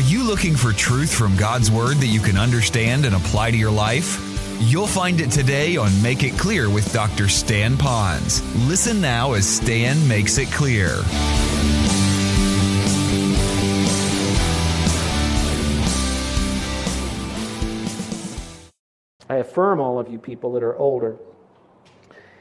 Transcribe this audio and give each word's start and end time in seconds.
Are 0.00 0.12
you 0.12 0.24
looking 0.24 0.56
for 0.56 0.72
truth 0.72 1.12
from 1.12 1.36
God's 1.36 1.70
Word 1.70 1.98
that 1.98 2.06
you 2.06 2.20
can 2.20 2.38
understand 2.38 3.04
and 3.04 3.14
apply 3.14 3.50
to 3.50 3.56
your 3.58 3.70
life? 3.70 4.18
You'll 4.58 4.86
find 4.86 5.20
it 5.20 5.30
today 5.30 5.76
on 5.76 5.90
Make 6.00 6.22
It 6.22 6.38
Clear 6.38 6.70
with 6.70 6.90
Dr. 6.90 7.28
Stan 7.28 7.76
Ponz. 7.76 8.40
Listen 8.66 9.02
now 9.02 9.34
as 9.34 9.46
Stan 9.46 10.08
makes 10.08 10.38
it 10.38 10.50
clear. 10.50 10.88
I 19.28 19.36
affirm 19.36 19.80
all 19.80 19.98
of 19.98 20.10
you 20.10 20.18
people 20.18 20.54
that 20.54 20.62
are 20.62 20.78
older. 20.78 21.18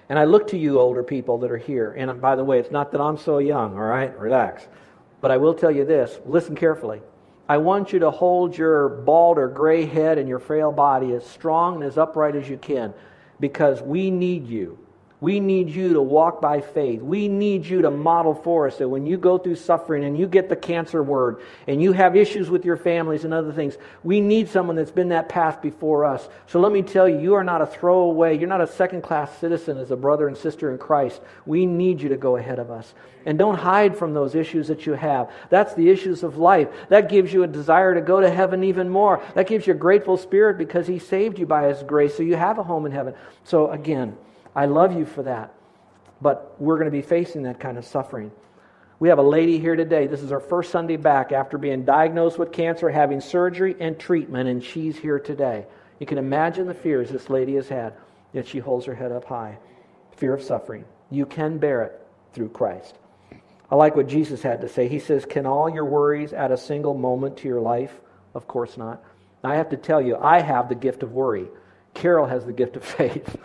And 0.08 0.18
I 0.18 0.24
look 0.24 0.48
to 0.48 0.58
you, 0.58 0.80
older 0.80 1.04
people 1.04 1.38
that 1.40 1.52
are 1.52 1.58
here. 1.58 1.92
And 1.92 2.22
by 2.22 2.38
the 2.38 2.44
way, 2.46 2.58
it's 2.58 2.72
not 2.72 2.94
that 2.94 3.02
I'm 3.02 3.18
so 3.18 3.40
young, 3.40 3.74
all 3.74 3.84
right? 3.84 4.18
Relax. 4.18 4.66
But 5.20 5.32
I 5.32 5.36
will 5.36 5.54
tell 5.54 5.72
you 5.72 5.84
this 5.84 6.20
listen 6.26 6.56
carefully. 6.56 7.02
I 7.50 7.58
want 7.58 7.92
you 7.92 8.00
to 8.00 8.12
hold 8.12 8.56
your 8.56 8.90
bald 8.90 9.40
or 9.40 9.48
gray 9.48 9.84
head 9.84 10.20
and 10.20 10.30
your 10.30 10.38
frail 10.38 10.72
body 10.72 11.14
as 11.14 11.26
strong 11.26 11.76
and 11.76 11.84
as 11.84 11.98
upright 11.98 12.36
as 12.36 12.48
you 12.48 12.58
can 12.58 12.94
because 13.40 13.82
we 13.82 14.12
need 14.12 14.48
you. 14.48 14.78
We 15.22 15.42
need 15.42 15.70
you 15.70 15.94
to 15.94 16.02
walk 16.02 16.40
by 16.40 16.62
faith. 16.62 17.02
We 17.02 17.28
need 17.28 17.66
you 17.66 17.82
to 17.82 17.92
model 17.92 18.34
for 18.34 18.68
us 18.68 18.78
that 18.78 18.88
when 18.88 19.06
you 19.06 19.18
go 19.18 19.38
through 19.38 19.56
suffering 19.56 20.06
and 20.06 20.18
you 20.18 20.28
get 20.28 20.48
the 20.48 20.56
cancer 20.56 21.04
word 21.04 21.42
and 21.68 21.82
you 21.82 21.92
have 21.92 22.16
issues 22.16 22.50
with 22.50 22.64
your 22.64 22.78
families 22.78 23.26
and 23.26 23.34
other 23.34 23.52
things, 23.52 23.78
we 24.02 24.22
need 24.22 24.48
someone 24.48 24.78
that's 24.78 24.92
been 24.92 25.10
that 25.10 25.28
path 25.28 25.62
before 25.62 26.06
us. 26.06 26.30
So 26.48 26.62
let 26.62 26.72
me 26.72 26.84
tell 26.84 27.10
you, 27.10 27.20
you 27.20 27.34
are 27.34 27.44
not 27.44 27.62
a 27.62 27.66
throwaway. 27.66 28.38
You're 28.38 28.48
not 28.48 28.62
a 28.62 28.68
second 28.68 29.02
class 29.02 29.38
citizen 29.40 29.78
as 29.78 29.92
a 29.92 29.98
brother 29.98 30.30
and 30.30 30.38
sister 30.38 30.72
in 30.72 30.78
Christ. 30.78 31.20
We 31.46 31.66
need 31.66 32.02
you 32.02 32.08
to 32.10 32.18
go 32.18 32.38
ahead 32.38 32.60
of 32.60 32.72
us. 32.72 32.94
And 33.26 33.38
don't 33.38 33.58
hide 33.58 33.98
from 33.98 34.14
those 34.14 34.36
issues 34.36 34.70
that 34.70 34.86
you 34.86 34.94
have. 34.94 35.30
That's 35.50 35.74
the 35.74 35.90
issues 35.90 36.24
of 36.24 36.38
life. 36.38 36.70
That 36.88 37.10
gives 37.10 37.34
you 37.34 37.44
a 37.44 37.48
desire 37.48 37.94
to 37.94 38.02
go 38.02 38.22
to 38.22 38.30
heaven 38.30 38.64
even 38.64 38.90
more. 38.90 39.22
That 39.36 39.48
gives 39.48 39.68
you 39.68 39.74
a 39.74 39.78
grateful 39.78 40.16
spirit 40.16 40.58
because 40.58 40.88
He 40.88 40.98
saved 40.98 41.40
you 41.40 41.46
by 41.46 41.68
His 41.68 41.84
grace. 41.84 42.16
So 42.16 42.24
you 42.24 42.38
have 42.38 42.58
a 42.58 42.64
home 42.64 42.86
in 42.86 42.94
heaven. 42.94 43.16
So 43.44 43.70
again, 43.70 44.16
I 44.56 44.66
love 44.66 44.94
you 44.94 45.06
for 45.06 45.24
that. 45.24 45.54
But 46.22 46.56
we're 46.60 46.76
going 46.76 46.86
to 46.86 46.92
be 46.92 47.02
facing 47.02 47.44
that 47.44 47.60
kind 47.60 47.78
of 47.78 47.86
suffering. 47.86 48.32
We 49.00 49.08
have 49.08 49.20
a 49.20 49.24
lady 49.24 49.60
here 49.60 49.78
today. 49.78 50.08
This 50.08 50.22
is 50.22 50.32
her 50.32 50.42
first 50.42 50.72
Sunday 50.72 50.98
back 50.98 51.32
after 51.32 51.58
being 51.58 51.86
diagnosed 51.86 52.38
with 52.38 52.52
cancer, 52.52 52.90
having 52.90 53.22
surgery 53.22 53.76
and 53.80 53.98
treatment, 53.98 54.50
and 54.50 54.62
she's 54.62 54.98
here 54.98 55.20
today. 55.20 55.66
You 56.00 56.06
can 56.06 56.18
imagine 56.18 56.68
the 56.68 56.74
fears 56.74 57.10
this 57.10 57.30
lady 57.30 57.56
has 57.56 57.70
had, 57.70 57.94
yet 58.34 58.48
she 58.48 58.60
holds 58.60 58.86
her 58.86 58.96
head 58.96 59.14
up 59.14 59.24
high. 59.24 59.58
Fear 60.18 60.34
of 60.34 60.44
suffering. 60.44 60.84
You 61.10 61.26
can 61.26 61.58
bear 61.58 61.84
it 61.84 62.08
through 62.34 62.50
Christ. 62.50 62.96
I 63.72 63.76
like 63.76 63.96
what 63.96 64.08
Jesus 64.08 64.42
had 64.42 64.62
to 64.62 64.70
say. 64.70 64.88
He 64.88 65.00
says, 65.00 65.26
Can 65.26 65.46
all 65.46 65.70
your 65.70 65.86
worries 65.86 66.34
add 66.34 66.52
a 66.52 66.58
single 66.58 66.94
moment 66.94 67.38
to 67.38 67.48
your 67.48 67.62
life? 67.62 67.94
Of 68.34 68.48
course 68.48 68.78
not. 68.78 69.02
I 69.44 69.56
have 69.56 69.70
to 69.70 69.78
tell 69.78 70.02
you, 70.02 70.18
I 70.18 70.42
have 70.42 70.68
the 70.68 70.76
gift 70.76 71.04
of 71.04 71.14
worry. 71.14 71.48
Carol 71.94 72.26
has 72.26 72.46
the 72.46 72.54
gift 72.54 72.76
of 72.76 72.84
faith. 72.98 73.38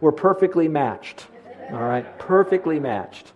We're 0.00 0.12
perfectly 0.12 0.68
matched. 0.68 1.26
All 1.70 1.82
right? 1.82 2.18
Perfectly 2.18 2.80
matched. 2.80 3.32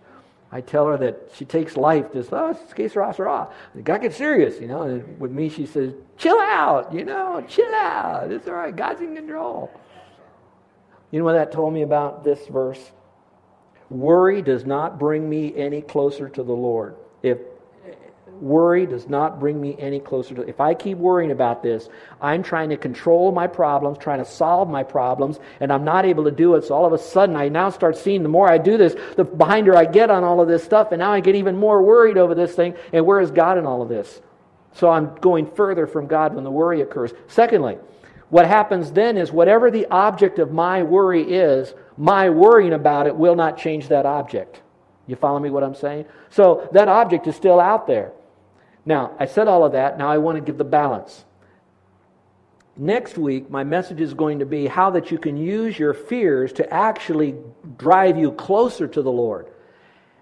I 0.51 0.59
tell 0.59 0.87
her 0.87 0.97
that 0.97 1.29
she 1.33 1.45
takes 1.45 1.77
life 1.77 2.11
just, 2.11 2.33
oh, 2.33 2.49
it's 2.49 2.73
case 2.73 2.95
rah, 2.95 3.13
rah. 3.17 3.47
God 3.83 4.01
gets 4.01 4.17
serious, 4.17 4.59
you 4.59 4.67
know. 4.67 4.81
And 4.81 5.19
with 5.19 5.31
me, 5.31 5.47
she 5.47 5.65
says, 5.65 5.93
chill 6.17 6.39
out, 6.39 6.93
you 6.93 7.05
know, 7.05 7.43
chill 7.47 7.73
out. 7.73 8.31
It's 8.31 8.47
all 8.47 8.55
right. 8.55 8.75
God's 8.75 9.01
in 9.01 9.15
control. 9.15 9.71
You 11.09 11.19
know 11.19 11.25
what 11.25 11.33
that 11.33 11.51
told 11.51 11.73
me 11.73 11.83
about 11.83 12.23
this 12.23 12.47
verse? 12.47 12.91
Worry 13.89 14.41
does 14.41 14.65
not 14.65 14.99
bring 14.99 15.29
me 15.29 15.55
any 15.55 15.81
closer 15.81 16.27
to 16.29 16.43
the 16.43 16.53
Lord. 16.53 16.95
If 17.23 17.37
worry 18.41 18.87
does 18.87 19.07
not 19.07 19.39
bring 19.39 19.61
me 19.61 19.75
any 19.77 19.99
closer 19.99 20.33
to 20.33 20.41
if 20.41 20.59
i 20.59 20.73
keep 20.73 20.97
worrying 20.97 21.31
about 21.31 21.61
this 21.61 21.89
i'm 22.21 22.41
trying 22.41 22.69
to 22.69 22.75
control 22.75 23.31
my 23.31 23.45
problems 23.45 23.97
trying 23.99 24.17
to 24.17 24.25
solve 24.25 24.67
my 24.67 24.81
problems 24.81 25.39
and 25.59 25.71
i'm 25.71 25.83
not 25.83 26.05
able 26.05 26.23
to 26.23 26.31
do 26.31 26.55
it. 26.55 26.65
So 26.65 26.73
all 26.73 26.85
of 26.85 26.93
a 26.93 26.97
sudden 26.97 27.35
i 27.35 27.49
now 27.49 27.69
start 27.69 27.95
seeing 27.95 28.23
the 28.23 28.29
more 28.29 28.49
i 28.49 28.57
do 28.57 28.77
this 28.77 28.95
the 29.15 29.23
behinder 29.23 29.75
i 29.75 29.85
get 29.85 30.09
on 30.09 30.23
all 30.23 30.41
of 30.41 30.47
this 30.47 30.63
stuff 30.63 30.91
and 30.91 30.99
now 30.99 31.11
i 31.11 31.19
get 31.19 31.35
even 31.35 31.55
more 31.55 31.83
worried 31.83 32.17
over 32.17 32.33
this 32.33 32.55
thing. 32.55 32.73
And 32.91 33.05
where 33.05 33.21
is 33.21 33.29
god 33.29 33.57
in 33.57 33.65
all 33.65 33.81
of 33.81 33.89
this? 33.89 34.21
So 34.73 34.89
i'm 34.89 35.15
going 35.17 35.45
further 35.51 35.85
from 35.85 36.07
god 36.07 36.33
when 36.33 36.43
the 36.43 36.51
worry 36.51 36.81
occurs. 36.81 37.13
Secondly 37.27 37.77
what 38.29 38.47
happens 38.47 38.91
then 38.91 39.17
is 39.17 39.31
whatever 39.31 39.69
the 39.69 39.85
object 39.91 40.39
of 40.39 40.51
my 40.51 40.81
worry 40.81 41.21
is 41.21 41.75
my 41.97 42.29
worrying 42.29 42.73
about 42.73 43.05
it 43.05 43.15
will 43.15 43.35
not 43.35 43.57
change 43.57 43.89
that 43.89 44.05
object. 44.05 44.61
You 45.05 45.15
follow 45.15 45.39
me 45.39 45.51
what 45.51 45.63
i'm 45.63 45.75
saying? 45.75 46.05
So 46.31 46.67
that 46.71 46.87
object 46.87 47.27
is 47.27 47.35
still 47.35 47.59
out 47.59 47.85
there 47.85 48.13
now, 48.85 49.15
I 49.19 49.25
said 49.25 49.47
all 49.47 49.63
of 49.63 49.73
that. 49.73 49.97
Now 49.97 50.09
I 50.09 50.17
want 50.17 50.37
to 50.37 50.41
give 50.41 50.57
the 50.57 50.63
balance. 50.63 51.25
Next 52.77 53.17
week, 53.17 53.49
my 53.49 53.63
message 53.63 54.01
is 54.01 54.13
going 54.13 54.39
to 54.39 54.45
be 54.45 54.65
how 54.65 54.91
that 54.91 55.11
you 55.11 55.17
can 55.17 55.37
use 55.37 55.77
your 55.77 55.93
fears 55.93 56.53
to 56.53 56.73
actually 56.73 57.35
drive 57.77 58.17
you 58.17 58.31
closer 58.31 58.87
to 58.87 59.01
the 59.01 59.11
Lord. 59.11 59.47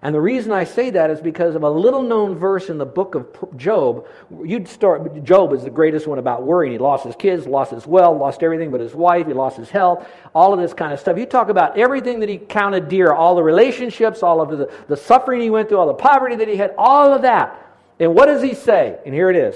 And 0.02 0.14
the 0.14 0.20
reason 0.20 0.50
I 0.50 0.64
say 0.64 0.88
that 0.90 1.10
is 1.10 1.20
because 1.20 1.54
of 1.54 1.62
a 1.62 1.70
little 1.70 2.02
known 2.02 2.34
verse 2.34 2.70
in 2.70 2.78
the 2.78 2.86
book 2.86 3.14
of 3.14 3.56
Job. 3.58 4.06
You'd 4.42 4.66
start, 4.66 5.22
Job 5.24 5.52
is 5.52 5.62
the 5.62 5.70
greatest 5.70 6.06
one 6.06 6.18
about 6.18 6.42
worrying. 6.42 6.72
He 6.72 6.78
lost 6.78 7.04
his 7.04 7.14
kids, 7.14 7.46
lost 7.46 7.70
his 7.70 7.86
wealth, 7.86 8.18
lost 8.18 8.42
everything 8.42 8.70
but 8.70 8.80
his 8.80 8.94
wife, 8.94 9.26
he 9.26 9.34
lost 9.34 9.58
his 9.58 9.68
health, 9.68 10.08
all 10.34 10.54
of 10.54 10.58
this 10.58 10.72
kind 10.72 10.94
of 10.94 11.00
stuff. 11.00 11.18
You 11.18 11.26
talk 11.26 11.50
about 11.50 11.78
everything 11.78 12.20
that 12.20 12.30
he 12.30 12.38
counted 12.38 12.88
dear, 12.88 13.12
all 13.12 13.34
the 13.34 13.42
relationships, 13.42 14.22
all 14.22 14.40
of 14.40 14.56
the, 14.56 14.72
the 14.88 14.96
suffering 14.96 15.42
he 15.42 15.50
went 15.50 15.68
through, 15.68 15.78
all 15.78 15.86
the 15.86 15.94
poverty 15.94 16.36
that 16.36 16.48
he 16.48 16.56
had, 16.56 16.74
all 16.78 17.12
of 17.12 17.22
that. 17.22 17.69
And 18.00 18.14
what 18.14 18.26
does 18.26 18.42
he 18.42 18.54
say? 18.54 18.98
And 19.04 19.14
here 19.14 19.30
it 19.30 19.36
is 19.36 19.54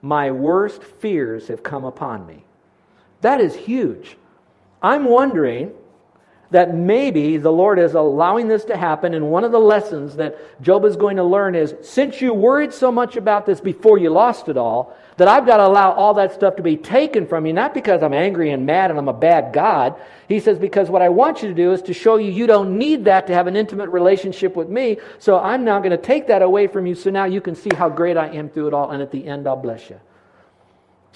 My 0.00 0.30
worst 0.30 0.82
fears 0.82 1.48
have 1.48 1.62
come 1.62 1.84
upon 1.84 2.26
me. 2.26 2.44
That 3.20 3.40
is 3.40 3.56
huge. 3.56 4.16
I'm 4.80 5.04
wondering 5.04 5.72
that 6.50 6.74
maybe 6.74 7.36
the 7.36 7.50
Lord 7.50 7.78
is 7.78 7.94
allowing 7.94 8.48
this 8.48 8.64
to 8.66 8.76
happen. 8.76 9.14
And 9.14 9.30
one 9.30 9.44
of 9.44 9.52
the 9.52 9.58
lessons 9.58 10.16
that 10.16 10.62
Job 10.62 10.84
is 10.84 10.96
going 10.96 11.16
to 11.16 11.24
learn 11.24 11.54
is 11.54 11.74
since 11.82 12.20
you 12.20 12.32
worried 12.32 12.72
so 12.72 12.92
much 12.92 13.16
about 13.16 13.46
this 13.46 13.60
before 13.60 13.98
you 13.98 14.10
lost 14.10 14.48
it 14.48 14.56
all, 14.56 14.96
that 15.16 15.28
I've 15.28 15.46
got 15.46 15.56
to 15.56 15.66
allow 15.66 15.92
all 15.92 16.14
that 16.14 16.34
stuff 16.34 16.56
to 16.56 16.62
be 16.62 16.76
taken 16.76 17.26
from 17.26 17.46
you, 17.46 17.52
not 17.52 17.72
because 17.72 18.02
I'm 18.02 18.12
angry 18.12 18.50
and 18.50 18.66
mad 18.66 18.90
and 18.90 18.98
I'm 18.98 19.08
a 19.08 19.14
bad 19.14 19.52
God. 19.52 19.96
He 20.28 20.40
says, 20.40 20.58
because 20.58 20.90
what 20.90 21.02
I 21.02 21.08
want 21.08 21.42
you 21.42 21.48
to 21.48 21.54
do 21.54 21.72
is 21.72 21.80
to 21.82 21.94
show 21.94 22.16
you 22.16 22.30
you 22.30 22.46
don't 22.46 22.76
need 22.76 23.04
that 23.06 23.26
to 23.28 23.34
have 23.34 23.46
an 23.46 23.56
intimate 23.56 23.88
relationship 23.88 24.56
with 24.56 24.68
me. 24.68 24.98
So 25.18 25.38
I'm 25.38 25.64
now 25.64 25.78
going 25.78 25.90
to 25.90 25.96
take 25.96 26.26
that 26.26 26.42
away 26.42 26.66
from 26.66 26.86
you 26.86 26.94
so 26.94 27.10
now 27.10 27.24
you 27.24 27.40
can 27.40 27.54
see 27.54 27.70
how 27.74 27.88
great 27.88 28.16
I 28.16 28.28
am 28.28 28.50
through 28.50 28.68
it 28.68 28.74
all. 28.74 28.90
And 28.90 29.02
at 29.02 29.10
the 29.10 29.26
end, 29.26 29.48
I'll 29.48 29.56
bless 29.56 29.88
you. 29.88 29.98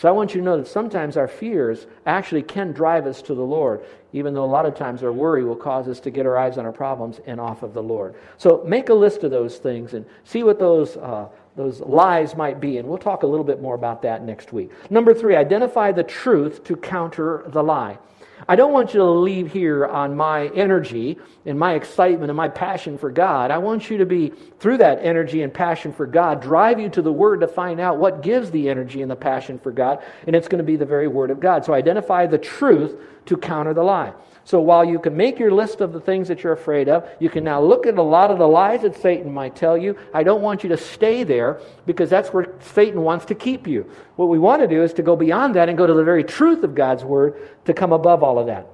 So 0.00 0.08
I 0.08 0.12
want 0.12 0.34
you 0.34 0.40
to 0.40 0.44
know 0.46 0.56
that 0.56 0.66
sometimes 0.66 1.18
our 1.18 1.28
fears 1.28 1.86
actually 2.06 2.40
can 2.40 2.72
drive 2.72 3.06
us 3.06 3.20
to 3.20 3.34
the 3.34 3.42
Lord, 3.42 3.84
even 4.14 4.32
though 4.32 4.46
a 4.46 4.46
lot 4.46 4.64
of 4.64 4.74
times 4.74 5.02
our 5.02 5.12
worry 5.12 5.44
will 5.44 5.54
cause 5.54 5.88
us 5.88 6.00
to 6.00 6.10
get 6.10 6.24
our 6.24 6.38
eyes 6.38 6.56
on 6.56 6.64
our 6.64 6.72
problems 6.72 7.20
and 7.26 7.38
off 7.38 7.62
of 7.62 7.74
the 7.74 7.82
Lord. 7.82 8.14
So 8.38 8.64
make 8.66 8.88
a 8.88 8.94
list 8.94 9.24
of 9.24 9.30
those 9.30 9.58
things 9.58 9.92
and 9.92 10.06
see 10.24 10.42
what 10.42 10.58
those 10.58 10.96
uh, 10.96 11.28
those 11.54 11.80
lies 11.80 12.34
might 12.34 12.60
be. 12.60 12.78
And 12.78 12.88
we'll 12.88 12.96
talk 12.96 13.24
a 13.24 13.26
little 13.26 13.44
bit 13.44 13.60
more 13.60 13.74
about 13.74 14.00
that 14.00 14.24
next 14.24 14.54
week. 14.54 14.70
Number 14.88 15.12
three, 15.12 15.36
identify 15.36 15.92
the 15.92 16.04
truth 16.04 16.64
to 16.64 16.76
counter 16.76 17.44
the 17.48 17.62
lie. 17.62 17.98
I 18.48 18.56
don't 18.56 18.72
want 18.72 18.94
you 18.94 19.00
to 19.00 19.10
leave 19.10 19.52
here 19.52 19.86
on 19.86 20.16
my 20.16 20.48
energy 20.48 21.18
and 21.44 21.58
my 21.58 21.74
excitement 21.74 22.30
and 22.30 22.36
my 22.36 22.48
passion 22.48 22.98
for 22.98 23.10
God. 23.10 23.50
I 23.50 23.58
want 23.58 23.90
you 23.90 23.98
to 23.98 24.06
be, 24.06 24.30
through 24.58 24.78
that 24.78 24.98
energy 25.02 25.42
and 25.42 25.52
passion 25.52 25.92
for 25.92 26.06
God, 26.06 26.40
drive 26.40 26.80
you 26.80 26.88
to 26.90 27.02
the 27.02 27.12
Word 27.12 27.40
to 27.40 27.48
find 27.48 27.80
out 27.80 27.98
what 27.98 28.22
gives 28.22 28.50
the 28.50 28.68
energy 28.68 29.02
and 29.02 29.10
the 29.10 29.16
passion 29.16 29.58
for 29.58 29.72
God. 29.72 30.02
And 30.26 30.34
it's 30.34 30.48
going 30.48 30.58
to 30.58 30.64
be 30.64 30.76
the 30.76 30.86
very 30.86 31.08
Word 31.08 31.30
of 31.30 31.40
God. 31.40 31.64
So 31.64 31.74
identify 31.74 32.26
the 32.26 32.38
truth 32.38 32.96
to 33.26 33.36
counter 33.36 33.74
the 33.74 33.82
lie. 33.82 34.12
So 34.44 34.60
while 34.60 34.84
you 34.84 34.98
can 34.98 35.16
make 35.16 35.38
your 35.38 35.52
list 35.52 35.80
of 35.80 35.92
the 35.92 36.00
things 36.00 36.28
that 36.28 36.42
you're 36.42 36.52
afraid 36.52 36.88
of, 36.88 37.08
you 37.20 37.28
can 37.28 37.44
now 37.44 37.60
look 37.60 37.86
at 37.86 37.98
a 37.98 38.02
lot 38.02 38.30
of 38.30 38.38
the 38.38 38.48
lies 38.48 38.82
that 38.82 39.00
Satan 39.00 39.32
might 39.32 39.54
tell 39.54 39.76
you. 39.76 39.96
I 40.14 40.22
don't 40.22 40.42
want 40.42 40.62
you 40.62 40.68
to 40.70 40.76
stay 40.76 41.24
there 41.24 41.60
because 41.86 42.10
that's 42.10 42.30
where 42.30 42.54
Satan 42.60 43.02
wants 43.02 43.26
to 43.26 43.34
keep 43.34 43.66
you. 43.66 43.90
What 44.16 44.28
we 44.28 44.38
want 44.38 44.62
to 44.62 44.68
do 44.68 44.82
is 44.82 44.92
to 44.94 45.02
go 45.02 45.14
beyond 45.16 45.54
that 45.56 45.68
and 45.68 45.76
go 45.76 45.86
to 45.86 45.94
the 45.94 46.04
very 46.04 46.24
truth 46.24 46.64
of 46.64 46.74
God's 46.74 47.04
word 47.04 47.48
to 47.66 47.74
come 47.74 47.92
above 47.92 48.22
all 48.22 48.38
of 48.38 48.46
that. 48.46 48.66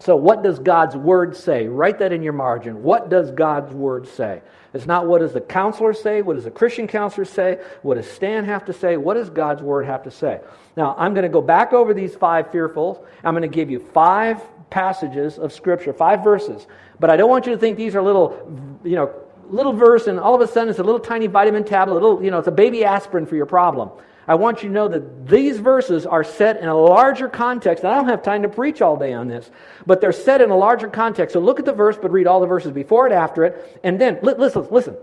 So, 0.00 0.16
what 0.16 0.42
does 0.42 0.58
God's 0.58 0.96
word 0.96 1.36
say? 1.36 1.66
Write 1.66 2.00
that 2.00 2.12
in 2.12 2.22
your 2.22 2.32
margin. 2.32 2.82
What 2.82 3.08
does 3.08 3.30
God's 3.30 3.72
word 3.72 4.06
say? 4.08 4.42
It's 4.74 4.86
not 4.86 5.06
what 5.06 5.20
does 5.20 5.32
the 5.32 5.40
counselor 5.40 5.94
say, 5.94 6.20
what 6.20 6.34
does 6.34 6.44
the 6.44 6.50
Christian 6.50 6.88
counselor 6.88 7.24
say, 7.24 7.60
what 7.82 7.94
does 7.94 8.10
Stan 8.10 8.44
have 8.44 8.64
to 8.64 8.72
say, 8.72 8.96
what 8.96 9.14
does 9.14 9.30
God's 9.30 9.62
word 9.62 9.86
have 9.86 10.02
to 10.02 10.10
say? 10.10 10.40
Now, 10.76 10.96
I'm 10.98 11.14
going 11.14 11.22
to 11.22 11.28
go 11.28 11.40
back 11.40 11.72
over 11.72 11.94
these 11.94 12.16
five 12.16 12.50
fearfuls. 12.50 13.02
I'm 13.22 13.34
going 13.34 13.48
to 13.48 13.56
give 13.56 13.70
you 13.70 13.78
five 13.78 14.42
passages 14.74 15.38
of 15.38 15.52
Scripture, 15.52 15.92
five 15.92 16.24
verses. 16.24 16.66
But 16.98 17.08
I 17.08 17.16
don't 17.16 17.30
want 17.30 17.46
you 17.46 17.52
to 17.52 17.58
think 17.58 17.76
these 17.76 17.94
are 17.94 18.02
little, 18.02 18.80
you 18.82 18.96
know, 18.96 19.14
little 19.48 19.72
verse 19.72 20.08
and 20.08 20.18
all 20.18 20.34
of 20.34 20.40
a 20.40 20.48
sudden 20.48 20.68
it's 20.68 20.80
a 20.80 20.82
little 20.82 20.98
tiny 20.98 21.28
vitamin 21.28 21.62
tablet, 21.62 21.92
a 21.92 22.02
little, 22.02 22.24
you 22.24 22.32
know, 22.32 22.40
it's 22.40 22.48
a 22.48 22.52
baby 22.52 22.84
aspirin 22.84 23.24
for 23.24 23.36
your 23.36 23.46
problem. 23.46 23.90
I 24.26 24.34
want 24.34 24.64
you 24.64 24.68
to 24.70 24.74
know 24.74 24.88
that 24.88 25.28
these 25.28 25.58
verses 25.58 26.06
are 26.06 26.24
set 26.24 26.60
in 26.60 26.68
a 26.68 26.76
larger 26.76 27.28
context. 27.28 27.84
And 27.84 27.92
I 27.92 27.96
don't 27.96 28.08
have 28.08 28.22
time 28.24 28.42
to 28.42 28.48
preach 28.48 28.82
all 28.82 28.96
day 28.96 29.12
on 29.12 29.28
this, 29.28 29.48
but 29.86 30.00
they're 30.00 30.12
set 30.12 30.40
in 30.40 30.50
a 30.50 30.56
larger 30.56 30.88
context. 30.88 31.34
So 31.34 31.40
look 31.40 31.60
at 31.60 31.66
the 31.66 31.72
verse, 31.72 31.96
but 32.00 32.10
read 32.10 32.26
all 32.26 32.40
the 32.40 32.46
verses 32.46 32.72
before 32.72 33.06
it, 33.06 33.12
after 33.12 33.44
it, 33.44 33.80
and 33.84 34.00
then 34.00 34.18
listen, 34.22 34.66
listen. 34.70 34.96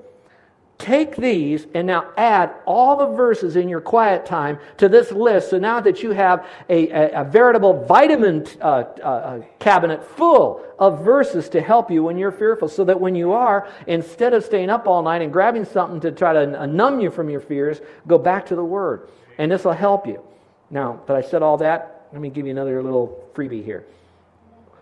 Take 0.81 1.15
these 1.15 1.67
and 1.75 1.85
now 1.85 2.11
add 2.17 2.55
all 2.65 2.95
the 2.95 3.15
verses 3.15 3.55
in 3.55 3.69
your 3.69 3.81
quiet 3.81 4.25
time 4.25 4.57
to 4.77 4.89
this 4.89 5.11
list. 5.11 5.51
So 5.51 5.59
now 5.59 5.79
that 5.79 6.01
you 6.01 6.09
have 6.09 6.43
a, 6.69 6.89
a, 6.89 7.21
a 7.21 7.23
veritable 7.23 7.85
vitamin 7.85 8.47
uh, 8.59 8.63
uh, 8.63 9.03
uh, 9.03 9.41
cabinet 9.59 10.03
full 10.03 10.65
of 10.79 11.05
verses 11.05 11.49
to 11.49 11.61
help 11.61 11.91
you 11.91 12.01
when 12.01 12.17
you're 12.17 12.31
fearful, 12.31 12.67
so 12.67 12.83
that 12.85 12.99
when 12.99 13.13
you 13.13 13.31
are, 13.31 13.69
instead 13.85 14.33
of 14.33 14.43
staying 14.43 14.71
up 14.71 14.87
all 14.87 15.03
night 15.03 15.21
and 15.21 15.31
grabbing 15.31 15.65
something 15.65 15.99
to 15.99 16.11
try 16.11 16.33
to 16.33 16.65
numb 16.65 16.99
you 16.99 17.11
from 17.11 17.29
your 17.29 17.41
fears, 17.41 17.79
go 18.07 18.17
back 18.17 18.47
to 18.47 18.55
the 18.55 18.65
Word. 18.65 19.07
And 19.37 19.51
this 19.51 19.63
will 19.63 19.73
help 19.73 20.07
you. 20.07 20.23
Now 20.71 21.03
that 21.05 21.15
I 21.15 21.21
said 21.21 21.43
all 21.43 21.57
that, 21.57 22.07
let 22.11 22.21
me 22.21 22.31
give 22.31 22.45
you 22.45 22.51
another 22.51 22.81
little 22.81 23.29
freebie 23.35 23.63
here. 23.63 23.85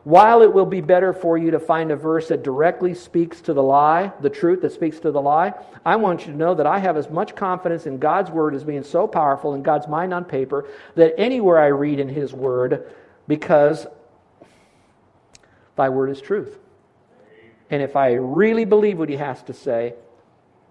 While 0.05 0.41
it 0.41 0.53
will 0.53 0.65
be 0.65 0.81
better 0.81 1.11
for 1.11 1.37
you 1.37 1.51
to 1.51 1.59
find 1.59 1.91
a 1.91 1.95
verse 1.95 2.29
that 2.29 2.43
directly 2.43 2.93
speaks 2.93 3.41
to 3.41 3.53
the 3.53 3.61
lie, 3.61 4.13
the 4.21 4.29
truth 4.29 4.61
that 4.61 4.71
speaks 4.71 4.99
to 5.01 5.11
the 5.11 5.21
lie, 5.21 5.53
I 5.85 5.97
want 5.97 6.25
you 6.25 6.31
to 6.31 6.37
know 6.37 6.55
that 6.55 6.65
I 6.65 6.79
have 6.79 6.95
as 6.95 7.09
much 7.09 7.35
confidence 7.35 7.85
in 7.85 7.97
God's 7.97 8.31
word 8.31 8.55
as 8.55 8.63
being 8.63 8.83
so 8.83 9.07
powerful 9.07 9.53
in 9.53 9.61
God's 9.61 9.87
mind 9.87 10.13
on 10.13 10.23
paper 10.23 10.67
that 10.95 11.13
anywhere 11.19 11.59
I 11.59 11.67
read 11.67 11.99
in 11.99 12.07
his 12.07 12.33
word, 12.33 12.91
because 13.27 13.85
thy 15.75 15.89
word 15.89 16.09
is 16.09 16.21
truth. 16.21 16.57
And 17.69 17.81
if 17.83 17.95
I 17.95 18.13
really 18.13 18.65
believe 18.65 18.97
what 18.97 19.09
he 19.09 19.17
has 19.17 19.43
to 19.43 19.53
say, 19.53 19.95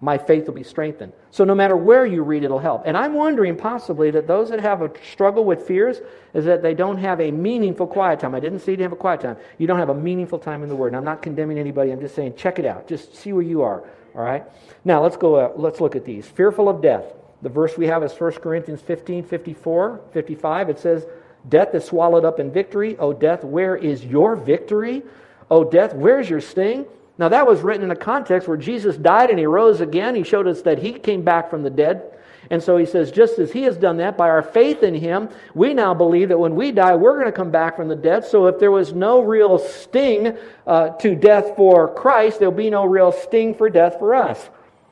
my 0.00 0.16
faith 0.16 0.46
will 0.46 0.54
be 0.54 0.62
strengthened. 0.62 1.12
So 1.30 1.44
no 1.44 1.54
matter 1.54 1.76
where 1.76 2.06
you 2.06 2.22
read, 2.22 2.44
it'll 2.44 2.60
help. 2.60 2.82
And 2.86 2.96
I'm 2.96 3.14
wondering 3.14 3.56
possibly 3.56 4.12
that 4.12 4.28
those 4.28 4.48
that 4.50 4.60
have 4.60 4.80
a 4.80 4.90
struggle 5.10 5.44
with 5.44 5.66
fears 5.66 6.00
is 6.34 6.44
that 6.44 6.62
they 6.62 6.74
don't 6.74 6.98
have 6.98 7.20
a 7.20 7.32
meaningful 7.32 7.86
quiet 7.86 8.20
time. 8.20 8.34
I 8.34 8.40
didn't 8.40 8.60
say 8.60 8.72
you 8.72 8.82
have 8.82 8.92
a 8.92 8.96
quiet 8.96 9.22
time. 9.22 9.36
You 9.58 9.66
don't 9.66 9.80
have 9.80 9.88
a 9.88 9.94
meaningful 9.94 10.38
time 10.38 10.62
in 10.62 10.68
the 10.68 10.76
Word. 10.76 10.88
And 10.88 10.96
I'm 10.96 11.04
not 11.04 11.20
condemning 11.20 11.58
anybody. 11.58 11.90
I'm 11.90 12.00
just 12.00 12.14
saying 12.14 12.36
check 12.36 12.60
it 12.60 12.64
out. 12.64 12.86
Just 12.86 13.16
see 13.16 13.32
where 13.32 13.42
you 13.42 13.62
are. 13.62 13.82
All 14.14 14.22
right. 14.22 14.44
Now 14.84 15.02
let's 15.02 15.16
go. 15.16 15.34
Uh, 15.34 15.52
let's 15.56 15.80
look 15.80 15.96
at 15.96 16.04
these. 16.04 16.26
Fearful 16.26 16.68
of 16.68 16.80
death. 16.80 17.04
The 17.42 17.48
verse 17.48 17.76
we 17.76 17.86
have 17.86 18.02
is 18.04 18.12
1 18.12 18.32
Corinthians 18.34 18.80
15, 18.80 19.24
54, 19.24 20.00
55. 20.12 20.70
It 20.70 20.78
says, 20.78 21.06
"Death 21.48 21.74
is 21.74 21.84
swallowed 21.84 22.24
up 22.24 22.40
in 22.40 22.50
victory. 22.50 22.96
O 22.98 23.12
death, 23.12 23.44
where 23.44 23.76
is 23.76 24.04
your 24.04 24.36
victory? 24.36 25.02
O 25.50 25.64
death, 25.64 25.94
where's 25.94 26.30
your 26.30 26.40
sting?" 26.40 26.86
Now, 27.18 27.28
that 27.28 27.46
was 27.46 27.60
written 27.60 27.82
in 27.82 27.90
a 27.90 27.96
context 27.96 28.46
where 28.46 28.56
Jesus 28.56 28.96
died 28.96 29.30
and 29.30 29.38
he 29.38 29.46
rose 29.46 29.80
again. 29.80 30.14
He 30.14 30.22
showed 30.22 30.46
us 30.46 30.62
that 30.62 30.78
he 30.78 30.92
came 30.92 31.22
back 31.22 31.50
from 31.50 31.64
the 31.64 31.70
dead. 31.70 32.14
And 32.50 32.62
so 32.62 32.76
he 32.76 32.86
says, 32.86 33.10
just 33.10 33.38
as 33.38 33.52
he 33.52 33.64
has 33.64 33.76
done 33.76 33.98
that, 33.98 34.16
by 34.16 34.28
our 34.28 34.42
faith 34.42 34.82
in 34.82 34.94
him, 34.94 35.28
we 35.54 35.74
now 35.74 35.92
believe 35.92 36.28
that 36.28 36.38
when 36.38 36.54
we 36.54 36.72
die, 36.72 36.94
we're 36.94 37.14
going 37.14 37.26
to 37.26 37.32
come 37.32 37.50
back 37.50 37.76
from 37.76 37.88
the 37.88 37.96
dead. 37.96 38.24
So 38.24 38.46
if 38.46 38.58
there 38.58 38.70
was 38.70 38.94
no 38.94 39.20
real 39.20 39.58
sting 39.58 40.38
uh, 40.66 40.90
to 40.90 41.14
death 41.14 41.56
for 41.56 41.92
Christ, 41.92 42.38
there'll 42.38 42.54
be 42.54 42.70
no 42.70 42.86
real 42.86 43.12
sting 43.12 43.54
for 43.54 43.68
death 43.68 43.98
for 43.98 44.14
us. 44.14 44.48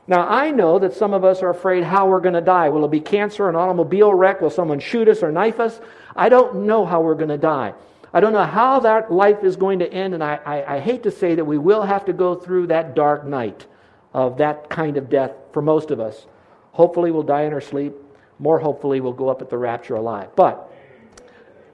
Now, 0.09 0.29
I 0.29 0.51
know 0.51 0.79
that 0.79 0.95
some 0.95 1.15
of 1.15 1.25
us 1.25 1.43
are 1.43 1.51
afraid 1.51 1.83
how 1.83 2.09
we're 2.09 2.21
going 2.21 2.35
to 2.35 2.41
die. 2.41 2.69
Will 2.69 2.85
it 2.85 2.91
be 2.91 3.01
cancer, 3.01 3.49
an 3.49 3.57
automobile 3.57 4.13
wreck? 4.13 4.41
Will 4.41 4.51
someone 4.51 4.79
shoot 4.79 5.09
us 5.09 5.23
or 5.23 5.33
knife 5.33 5.59
us? 5.59 5.81
I 6.15 6.29
don't 6.29 6.67
know 6.67 6.85
how 6.85 7.01
we're 7.01 7.15
going 7.15 7.31
to 7.31 7.39
die. 7.39 7.75
I 8.17 8.21
don't 8.21 8.33
know 8.33 8.47
how 8.47 8.81
that 8.81 9.13
life 9.13 9.45
is 9.45 9.57
going 9.57 9.81
to 9.81 9.93
end, 9.93 10.15
and 10.15 10.25
I, 10.25 10.41
I, 10.47 10.77
I, 10.77 10.81
hate 10.81 11.03
to 11.03 11.11
say 11.11 11.35
that 11.35 11.45
we 11.45 11.59
will 11.59 11.83
have 11.83 12.07
to 12.07 12.15
go 12.15 12.35
through 12.35 12.69
that 12.69 12.95
dark 12.95 13.27
night 13.27 13.67
of 14.15 14.39
that 14.39 14.71
kind 14.71 14.97
of 14.97 15.11
death 15.11 15.33
for 15.53 15.61
most 15.61 15.91
of 15.91 16.01
us. 16.01 16.25
Hopefully, 16.73 17.11
we'll 17.11 17.25
die 17.25 17.43
in 17.43 17.53
our 17.53 17.61
sleep. 17.61 17.93
More 18.39 18.59
hopefully, 18.59 19.03
we'll 19.03 19.13
go 19.13 19.29
up 19.29 19.43
at 19.43 19.51
the 19.51 19.59
rapture 19.59 19.97
alive. 19.97 20.31
But 20.35 20.73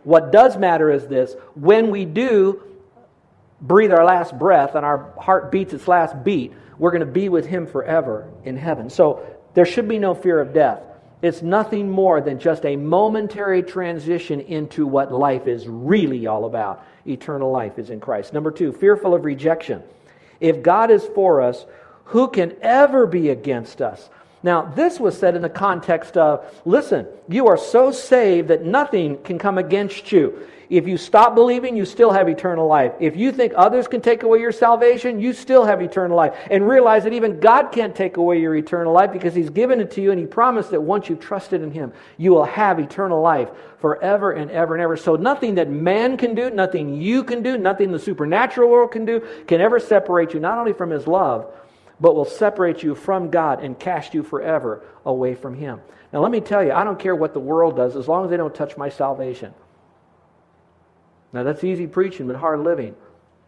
what 0.02 0.32
does 0.32 0.56
matter 0.56 0.90
is 0.90 1.06
this 1.06 1.36
when 1.54 1.92
we 1.92 2.04
do 2.04 2.60
breathe 3.60 3.92
our 3.92 4.04
last 4.04 4.36
breath 4.36 4.74
and 4.74 4.84
our 4.84 5.14
heart 5.20 5.52
beats 5.52 5.72
its 5.72 5.86
last 5.86 6.24
beat, 6.24 6.52
we're 6.76 6.90
going 6.90 7.06
to 7.06 7.06
be 7.06 7.28
with 7.28 7.46
Him 7.46 7.68
forever 7.68 8.28
in 8.42 8.56
heaven. 8.56 8.90
So 8.90 9.24
there 9.54 9.64
should 9.64 9.86
be 9.86 10.00
no 10.00 10.12
fear 10.12 10.40
of 10.40 10.52
death. 10.52 10.82
It's 11.22 11.40
nothing 11.40 11.88
more 11.88 12.20
than 12.20 12.40
just 12.40 12.66
a 12.66 12.74
momentary 12.74 13.62
transition 13.62 14.40
into 14.40 14.86
what 14.86 15.12
life 15.12 15.46
is 15.46 15.68
really 15.68 16.26
all 16.26 16.44
about. 16.46 16.84
Eternal 17.06 17.50
life 17.50 17.78
is 17.78 17.90
in 17.90 18.00
Christ. 18.00 18.32
Number 18.32 18.50
two, 18.50 18.72
fearful 18.72 19.14
of 19.14 19.24
rejection. 19.24 19.82
If 20.40 20.62
God 20.62 20.90
is 20.90 21.06
for 21.14 21.40
us, 21.40 21.64
who 22.06 22.28
can 22.28 22.56
ever 22.60 23.06
be 23.06 23.30
against 23.30 23.80
us? 23.80 24.10
Now, 24.42 24.62
this 24.62 24.98
was 24.98 25.16
said 25.16 25.36
in 25.36 25.42
the 25.42 25.48
context 25.48 26.16
of 26.16 26.44
listen, 26.64 27.06
you 27.28 27.46
are 27.46 27.56
so 27.56 27.92
saved 27.92 28.48
that 28.48 28.64
nothing 28.64 29.22
can 29.22 29.38
come 29.38 29.58
against 29.58 30.10
you. 30.10 30.48
If 30.72 30.88
you 30.88 30.96
stop 30.96 31.34
believing, 31.34 31.76
you 31.76 31.84
still 31.84 32.10
have 32.12 32.30
eternal 32.30 32.66
life. 32.66 32.92
If 32.98 33.14
you 33.14 33.30
think 33.30 33.52
others 33.54 33.86
can 33.86 34.00
take 34.00 34.22
away 34.22 34.40
your 34.40 34.52
salvation, 34.52 35.20
you 35.20 35.34
still 35.34 35.66
have 35.66 35.82
eternal 35.82 36.16
life. 36.16 36.34
And 36.50 36.66
realize 36.66 37.04
that 37.04 37.12
even 37.12 37.40
God 37.40 37.72
can't 37.72 37.94
take 37.94 38.16
away 38.16 38.40
your 38.40 38.56
eternal 38.56 38.90
life 38.90 39.12
because 39.12 39.34
He's 39.34 39.50
given 39.50 39.80
it 39.80 39.90
to 39.90 40.00
you 40.00 40.12
and 40.12 40.18
He 40.18 40.26
promised 40.26 40.70
that 40.70 40.80
once 40.80 41.10
you've 41.10 41.20
trusted 41.20 41.60
in 41.60 41.72
Him, 41.72 41.92
you 42.16 42.30
will 42.30 42.46
have 42.46 42.78
eternal 42.78 43.20
life 43.20 43.50
forever 43.80 44.32
and 44.32 44.50
ever 44.50 44.74
and 44.74 44.82
ever. 44.82 44.96
So 44.96 45.14
nothing 45.14 45.56
that 45.56 45.68
man 45.68 46.16
can 46.16 46.34
do, 46.34 46.48
nothing 46.48 47.02
you 47.02 47.22
can 47.22 47.42
do, 47.42 47.58
nothing 47.58 47.92
the 47.92 47.98
supernatural 47.98 48.70
world 48.70 48.92
can 48.92 49.04
do 49.04 49.20
can 49.46 49.60
ever 49.60 49.78
separate 49.78 50.32
you 50.32 50.40
not 50.40 50.56
only 50.56 50.72
from 50.72 50.88
His 50.88 51.06
love, 51.06 51.52
but 52.02 52.16
will 52.16 52.24
separate 52.24 52.82
you 52.82 52.96
from 52.96 53.30
God 53.30 53.62
and 53.62 53.78
cast 53.78 54.12
you 54.12 54.24
forever 54.24 54.82
away 55.06 55.36
from 55.36 55.54
Him. 55.54 55.80
Now, 56.12 56.18
let 56.18 56.32
me 56.32 56.40
tell 56.40 56.62
you, 56.62 56.72
I 56.72 56.82
don't 56.82 56.98
care 56.98 57.14
what 57.14 57.32
the 57.32 57.40
world 57.40 57.76
does 57.76 57.94
as 57.94 58.08
long 58.08 58.24
as 58.24 58.30
they 58.30 58.36
don't 58.36 58.54
touch 58.54 58.76
my 58.76 58.88
salvation. 58.88 59.54
Now, 61.32 61.44
that's 61.44 61.62
easy 61.62 61.86
preaching, 61.86 62.26
but 62.26 62.34
hard 62.34 62.58
living. 62.58 62.96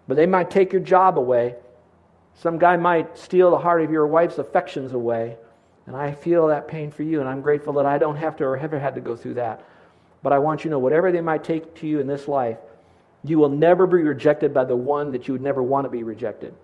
But 0.06 0.16
they 0.16 0.26
might 0.26 0.52
take 0.52 0.72
your 0.72 0.82
job 0.82 1.18
away. 1.18 1.56
Some 2.34 2.58
guy 2.58 2.76
might 2.76 3.18
steal 3.18 3.50
the 3.50 3.58
heart 3.58 3.82
of 3.82 3.90
your 3.90 4.06
wife's 4.06 4.38
affections 4.38 4.92
away. 4.92 5.36
And 5.86 5.96
I 5.96 6.12
feel 6.12 6.46
that 6.46 6.68
pain 6.68 6.92
for 6.92 7.02
you, 7.02 7.18
and 7.18 7.28
I'm 7.28 7.40
grateful 7.40 7.72
that 7.74 7.86
I 7.86 7.98
don't 7.98 8.16
have 8.16 8.36
to 8.36 8.44
or 8.44 8.56
ever 8.56 8.78
had 8.78 8.94
to 8.94 9.00
go 9.00 9.16
through 9.16 9.34
that. 9.34 9.64
But 10.22 10.32
I 10.32 10.38
want 10.38 10.60
you 10.60 10.68
to 10.68 10.76
know 10.76 10.78
whatever 10.78 11.10
they 11.10 11.20
might 11.20 11.42
take 11.42 11.74
to 11.80 11.88
you 11.88 11.98
in 11.98 12.06
this 12.06 12.28
life, 12.28 12.58
you 13.24 13.40
will 13.40 13.48
never 13.48 13.88
be 13.88 13.96
rejected 13.96 14.54
by 14.54 14.64
the 14.64 14.76
one 14.76 15.10
that 15.10 15.26
you 15.26 15.34
would 15.34 15.42
never 15.42 15.62
want 15.62 15.86
to 15.86 15.90
be 15.90 16.04
rejected, 16.04 16.54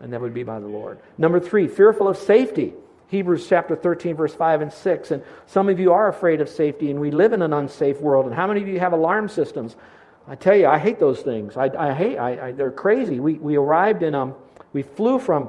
and 0.00 0.12
that 0.12 0.20
would 0.20 0.34
be 0.34 0.42
by 0.42 0.60
the 0.60 0.66
Lord. 0.66 0.98
Number 1.16 1.40
three, 1.40 1.68
fearful 1.68 2.08
of 2.08 2.16
safety. 2.16 2.74
Hebrews 3.08 3.46
chapter 3.48 3.74
13, 3.74 4.16
verse 4.16 4.34
5 4.34 4.60
and 4.60 4.72
6. 4.72 5.10
And 5.10 5.22
some 5.46 5.68
of 5.68 5.80
you 5.80 5.92
are 5.92 6.08
afraid 6.08 6.40
of 6.42 6.48
safety, 6.48 6.90
and 6.90 7.00
we 7.00 7.10
live 7.10 7.32
in 7.32 7.40
an 7.40 7.54
unsafe 7.54 8.00
world. 8.00 8.26
And 8.26 8.34
how 8.34 8.46
many 8.46 8.60
of 8.60 8.68
you 8.68 8.78
have 8.80 8.92
alarm 8.92 9.28
systems? 9.30 9.76
I 10.26 10.34
tell 10.34 10.54
you, 10.54 10.66
I 10.66 10.78
hate 10.78 11.00
those 11.00 11.20
things. 11.20 11.56
I, 11.56 11.70
I 11.76 11.94
hate. 11.94 12.18
I, 12.18 12.48
I, 12.48 12.52
they're 12.52 12.70
crazy. 12.70 13.18
We, 13.18 13.34
we 13.34 13.56
arrived 13.56 14.02
in 14.02 14.14
um, 14.14 14.34
we 14.72 14.82
flew 14.82 15.18
from 15.18 15.48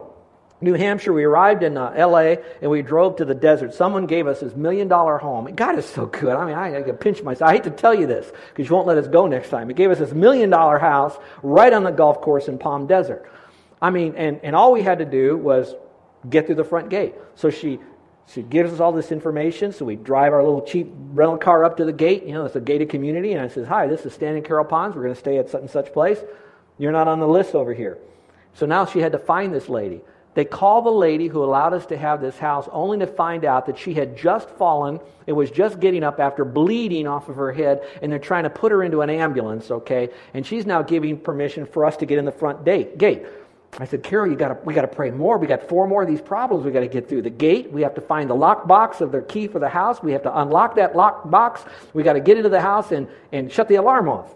New 0.62 0.74
Hampshire. 0.74 1.14
We 1.14 1.24
arrived 1.24 1.64
in 1.64 1.78
uh, 1.78 1.94
L.A. 1.96 2.40
and 2.62 2.72
we 2.72 2.82
drove 2.82 3.18
to 3.18 3.26
the 3.26 3.36
desert. 3.36 3.74
Someone 3.74 4.06
gave 4.06 4.28
us 4.28 4.40
this 4.40 4.56
million 4.56 4.88
dollar 4.88 5.18
home. 5.18 5.54
God 5.56 5.78
is 5.78 5.86
so 5.86 6.06
good. 6.06 6.36
I 6.36 6.46
mean, 6.46 6.56
I, 6.56 6.80
I 6.80 6.82
can 6.84 6.96
pinch 6.96 7.22
myself. 7.22 7.50
I 7.50 7.54
hate 7.54 7.64
to 7.66 7.72
tell 7.72 7.94
you 7.94 8.08
this 8.08 8.32
because 8.50 8.70
you 8.70 8.76
won't 8.76 8.88
let 8.88 8.98
us 8.98 9.08
go 9.08 9.28
next 9.28 9.50
time. 9.50 9.68
He 9.68 9.74
gave 9.74 9.92
us 9.92 10.00
this 10.00 10.14
million 10.14 10.50
dollar 10.50 10.80
house 10.80 11.18
right 11.44 11.72
on 11.72 11.84
the 11.84 11.92
golf 11.92 12.22
course 12.22 12.48
in 12.48 12.58
Palm 12.58 12.88
Desert. 12.88 13.30
I 13.82 13.90
mean, 13.90 14.16
and, 14.16 14.40
and 14.44 14.56
all 14.56 14.72
we 14.72 14.82
had 14.82 15.00
to 15.00 15.06
do 15.06 15.38
was 15.38 15.74
get 16.30 16.46
through 16.46 16.56
the 16.56 16.64
front 16.64 16.90
gate. 16.90 17.16
So 17.36 17.50
she 17.50 17.80
she 18.34 18.44
gives 18.44 18.72
us 18.72 18.80
all 18.80 18.92
this 18.92 19.12
information. 19.12 19.72
So 19.72 19.86
we 19.86 19.96
drive 19.96 20.34
our 20.34 20.44
little 20.44 20.62
cheap 20.62 20.92
rental 21.14 21.38
car 21.38 21.66
up 21.66 21.78
to 21.78 21.86
the 21.86 21.94
gate. 21.94 22.26
You 22.26 22.34
know, 22.34 22.46
it's 22.46 22.56
a 22.56 22.62
gated 22.62 22.90
community. 22.90 23.34
And 23.34 23.42
I 23.42 23.48
says, 23.48 23.68
Hi, 23.68 23.88
this 23.88 24.06
is 24.06 24.14
Stan 24.14 24.36
and 24.36 24.46
Carol 24.46 24.66
Ponz. 24.66 24.96
We're 24.96 25.02
going 25.02 25.16
to 25.16 25.20
stay 25.20 25.40
at 25.40 25.50
such 25.50 25.62
and 25.62 25.70
such 25.70 25.92
place. 25.94 26.20
You're 26.78 26.92
not 26.92 27.08
on 27.08 27.20
the 27.20 27.28
list 27.28 27.56
over 27.56 27.74
here. 27.74 27.98
So 28.54 28.66
now 28.66 28.86
she 28.86 29.00
had 29.00 29.14
to 29.14 29.18
find 29.18 29.54
this 29.54 29.68
lady. 29.68 30.02
They 30.36 30.46
called 30.46 30.86
the 30.86 30.92
lady 30.92 31.28
who 31.28 31.44
allowed 31.44 31.74
us 31.74 31.88
to 31.88 31.98
have 31.98 32.22
this 32.22 32.38
house 32.38 32.70
only 32.72 33.00
to 33.00 33.08
find 33.08 33.44
out 33.46 33.66
that 33.66 33.80
she 33.80 33.96
had 33.96 34.16
just 34.16 34.50
fallen 34.52 35.00
and 35.28 35.36
was 35.36 35.50
just 35.50 35.80
getting 35.80 36.04
up 36.04 36.20
after 36.20 36.46
bleeding 36.46 37.08
off 37.08 37.30
of 37.30 37.36
her 37.36 37.52
head, 37.52 37.84
and 38.02 38.12
they're 38.12 38.20
trying 38.20 38.44
to 38.44 38.50
put 38.50 38.72
her 38.72 38.84
into 38.84 39.02
an 39.02 39.10
ambulance, 39.10 39.72
okay? 39.72 40.10
And 40.34 40.46
she's 40.46 40.66
now 40.66 40.84
giving 40.84 41.18
permission 41.20 41.66
for 41.66 41.84
us 41.84 41.98
to 41.98 42.06
get 42.06 42.20
in 42.20 42.26
the 42.26 42.32
front 42.32 42.64
gate. 42.64 43.28
I 43.78 43.86
said, 43.86 44.04
Carol, 44.04 44.30
you 44.30 44.36
gotta, 44.36 44.58
we 44.66 44.74
got 44.74 44.82
to 44.82 44.88
pray 44.88 45.12
more. 45.12 45.38
We 45.38 45.48
got 45.48 45.70
four 45.70 45.88
more 45.88 46.02
of 46.02 46.08
these 46.08 46.22
problems 46.22 46.66
we 46.66 46.72
got 46.72 46.80
to 46.80 46.88
get 46.88 47.08
through. 47.08 47.22
The 47.22 47.30
gate, 47.30 47.72
we 47.72 47.82
have 47.84 47.94
to 47.96 48.02
find 48.02 48.30
the 48.30 48.36
lock 48.36 48.68
box 48.68 49.00
of 49.00 49.12
the 49.12 49.22
key 49.22 49.48
for 49.48 49.60
the 49.60 49.70
house. 49.70 50.02
We 50.02 50.12
have 50.14 50.24
to 50.24 50.40
unlock 50.40 50.76
that 50.76 50.96
lock 50.96 51.30
box. 51.30 51.64
We 51.94 52.04
got 52.04 52.14
to 52.14 52.20
get 52.20 52.38
into 52.38 52.50
the 52.50 52.62
house 52.62 52.92
and, 52.92 53.08
and 53.32 53.52
shut 53.52 53.68
the 53.68 53.76
alarm 53.76 54.10
off. 54.10 54.34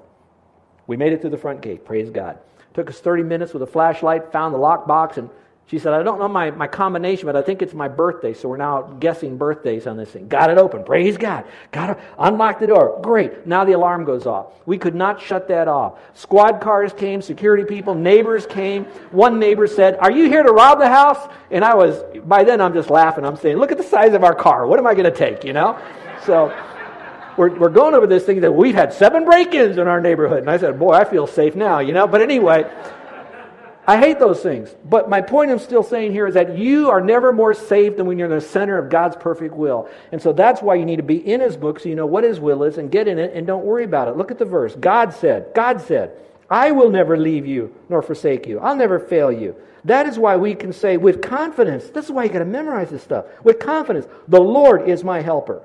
We 0.86 0.98
made 0.98 1.14
it 1.14 1.22
through 1.22 1.32
the 1.32 1.38
front 1.38 1.62
gate. 1.62 1.84
Praise 1.84 2.10
God. 2.10 2.38
Took 2.74 2.90
us 2.90 3.00
30 3.00 3.24
minutes 3.24 3.54
with 3.54 3.64
a 3.64 3.68
flashlight, 3.68 4.32
found 4.32 4.54
the 4.54 4.60
lock 4.60 4.88
box, 4.88 5.18
and 5.18 5.30
she 5.68 5.80
said, 5.80 5.94
I 5.94 6.04
don't 6.04 6.20
know 6.20 6.28
my, 6.28 6.52
my 6.52 6.68
combination, 6.68 7.26
but 7.26 7.36
I 7.36 7.42
think 7.42 7.62
it's 7.62 7.74
my 7.74 7.88
birthday. 7.88 8.34
So 8.34 8.50
we're 8.50 8.58
now 8.58 8.82
guessing 8.82 9.38
birthdays 9.38 9.88
on 9.88 9.96
this 9.96 10.10
thing. 10.10 10.28
Got 10.28 10.50
it 10.50 10.58
open. 10.58 10.84
Praise 10.84 11.18
God. 11.18 11.46
Got 11.72 11.88
to 11.88 11.98
unlock 12.20 12.60
the 12.60 12.68
door. 12.68 13.00
Great. 13.02 13.48
Now 13.48 13.64
the 13.64 13.72
alarm 13.72 14.04
goes 14.04 14.26
off. 14.26 14.52
We 14.66 14.78
could 14.78 14.94
not 14.94 15.22
shut 15.22 15.48
that 15.48 15.70
off. 15.70 16.00
Squad 16.16 16.60
cars 16.60 16.92
came, 16.92 17.22
security 17.22 17.64
people, 17.64 17.96
neighbors 17.96 18.46
came. 18.46 18.84
One 19.12 19.40
neighbor 19.40 19.66
said, 19.66 19.98
Are 20.00 20.12
you 20.12 20.28
here 20.28 20.44
to 20.44 20.52
rob 20.52 20.80
the 20.80 20.90
house? 20.90 21.32
And 21.50 21.64
I 21.64 21.76
was, 21.76 22.04
by 22.26 22.44
then 22.44 22.60
I'm 22.60 22.74
just 22.74 22.90
laughing. 22.90 23.26
I'm 23.26 23.38
saying, 23.38 23.58
Look 23.58 23.72
at 23.72 23.78
the 23.78 23.84
size 23.84 24.14
of 24.14 24.24
our 24.24 24.36
car. 24.36 24.68
What 24.68 24.80
am 24.80 24.86
I 24.86 24.94
going 24.94 25.06
to 25.06 25.18
take, 25.18 25.46
you 25.46 25.54
know? 25.54 25.80
So 26.26 26.56
we're, 27.38 27.58
we're 27.58 27.70
going 27.70 27.96
over 27.96 28.06
this 28.06 28.26
thing 28.26 28.42
that 28.42 28.52
we've 28.52 28.76
had 28.76 28.94
seven 28.94 29.26
break 29.26 29.54
ins 29.54 29.78
in 29.78 29.88
our 29.88 30.02
neighborhood. 30.02 30.40
And 30.40 30.50
I 30.50 30.58
said, 30.58 30.78
Boy, 30.78 30.92
I 30.92 31.06
feel 31.06 31.26
safe 31.26 31.56
now, 31.56 31.80
you 31.80 31.94
know? 31.94 32.06
But 32.06 32.22
anyway, 32.22 32.70
I 33.86 33.98
hate 33.98 34.18
those 34.18 34.42
things. 34.42 34.74
But 34.86 35.10
my 35.10 35.22
point 35.22 35.52
I'm 35.52 35.60
still 35.60 35.84
saying 35.84 36.14
here 36.14 36.26
is 36.26 36.36
that 36.36 36.58
you 36.58 36.90
are 36.90 37.02
never 37.02 37.34
more 37.34 37.54
safe 37.54 37.98
than 37.98 38.06
when 38.06 38.18
you're 38.18 38.32
in 38.32 38.36
the 38.36 38.42
center 38.42 38.78
of 38.78 38.90
God's 38.90 39.18
perfect 39.18 39.54
will. 39.54 39.90
And 40.12 40.22
so 40.22 40.32
that's 40.32 40.62
why 40.62 40.76
you 40.76 40.86
need 40.86 40.98
to 40.98 41.04
be 41.04 41.18
in 41.18 41.42
His 41.42 41.58
book 41.58 41.80
so 41.80 41.90
you 41.90 41.96
know 41.96 42.06
what 42.06 42.24
His 42.24 42.40
will 42.40 42.64
is 42.64 42.78
and 42.78 42.90
get 42.90 43.08
in 43.10 43.20
it 43.20 43.34
and 43.34 43.46
don't 43.46 43.66
worry 43.66 43.84
about 43.84 44.08
it. 44.08 44.16
Look 44.16 44.32
at 44.32 44.40
the 44.40 44.46
verse. 44.46 44.76
God 44.76 45.14
said, 45.14 45.52
God 45.54 45.82
said, 45.82 46.18
I 46.50 46.72
will 46.72 46.90
never 46.90 47.18
leave 47.18 47.46
you 47.46 47.76
nor 47.90 48.02
forsake 48.02 48.48
you. 48.48 48.60
I'll 48.60 48.76
never 48.76 49.00
fail 49.00 49.32
you. 49.32 49.56
That 49.86 50.06
is 50.06 50.18
why 50.18 50.38
we 50.38 50.56
can 50.56 50.72
say 50.72 50.96
with 50.96 51.22
confidence, 51.22 51.90
this 51.90 52.06
is 52.06 52.12
why 52.12 52.24
you 52.24 52.30
got 52.30 52.40
to 52.40 52.46
memorize 52.46 52.90
this 52.90 53.04
stuff. 53.04 53.26
With 53.44 53.60
confidence, 53.60 54.08
the 54.30 54.40
Lord 54.40 54.88
is 54.88 55.04
my 55.04 55.22
helper. 55.22 55.62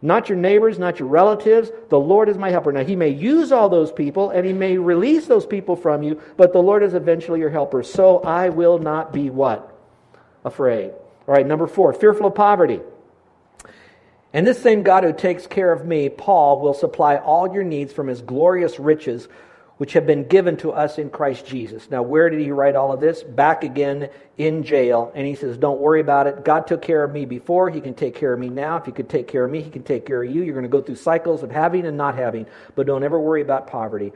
Not 0.00 0.28
your 0.28 0.38
neighbors, 0.38 0.78
not 0.78 1.00
your 1.00 1.08
relatives. 1.08 1.72
The 1.88 1.98
Lord 1.98 2.28
is 2.28 2.38
my 2.38 2.50
helper. 2.50 2.70
Now, 2.70 2.84
He 2.84 2.94
may 2.94 3.08
use 3.08 3.50
all 3.50 3.68
those 3.68 3.90
people 3.90 4.30
and 4.30 4.46
He 4.46 4.52
may 4.52 4.78
release 4.78 5.26
those 5.26 5.46
people 5.46 5.74
from 5.74 6.02
you, 6.02 6.20
but 6.36 6.52
the 6.52 6.60
Lord 6.60 6.82
is 6.82 6.94
eventually 6.94 7.40
your 7.40 7.50
helper. 7.50 7.82
So 7.82 8.20
I 8.20 8.50
will 8.50 8.78
not 8.78 9.12
be 9.12 9.28
what? 9.30 9.74
Afraid. 10.44 10.90
All 10.90 11.34
right, 11.34 11.46
number 11.46 11.66
four, 11.66 11.92
fearful 11.92 12.26
of 12.26 12.34
poverty. 12.34 12.80
And 14.32 14.46
this 14.46 14.62
same 14.62 14.82
God 14.82 15.04
who 15.04 15.12
takes 15.12 15.46
care 15.46 15.72
of 15.72 15.86
me, 15.86 16.08
Paul, 16.08 16.60
will 16.60 16.74
supply 16.74 17.16
all 17.16 17.52
your 17.52 17.64
needs 17.64 17.92
from 17.92 18.06
His 18.06 18.20
glorious 18.20 18.78
riches 18.78 19.26
which 19.78 19.92
have 19.92 20.06
been 20.06 20.24
given 20.24 20.56
to 20.56 20.72
us 20.72 20.98
in 20.98 21.08
Christ 21.08 21.46
Jesus. 21.46 21.88
Now, 21.90 22.02
where 22.02 22.28
did 22.28 22.40
he 22.40 22.50
write 22.50 22.76
all 22.76 22.92
of 22.92 23.00
this? 23.00 23.22
Back 23.22 23.62
again 23.62 24.10
in 24.36 24.64
jail. 24.64 25.12
And 25.14 25.26
he 25.26 25.36
says, 25.36 25.56
Don't 25.56 25.80
worry 25.80 26.00
about 26.00 26.26
it. 26.26 26.44
God 26.44 26.66
took 26.66 26.82
care 26.82 27.02
of 27.04 27.12
me 27.12 27.24
before. 27.24 27.70
He 27.70 27.80
can 27.80 27.94
take 27.94 28.14
care 28.14 28.32
of 28.32 28.40
me 28.40 28.48
now. 28.48 28.76
If 28.76 28.86
he 28.86 28.92
could 28.92 29.08
take 29.08 29.28
care 29.28 29.44
of 29.44 29.50
me, 29.50 29.62
he 29.62 29.70
can 29.70 29.84
take 29.84 30.04
care 30.04 30.22
of 30.22 30.30
you. 30.30 30.42
You're 30.42 30.54
going 30.54 30.64
to 30.64 30.68
go 30.68 30.82
through 30.82 30.96
cycles 30.96 31.42
of 31.42 31.50
having 31.50 31.86
and 31.86 31.96
not 31.96 32.16
having, 32.16 32.46
but 32.74 32.86
don't 32.86 33.04
ever 33.04 33.18
worry 33.18 33.40
about 33.40 33.68
poverty. 33.68 34.12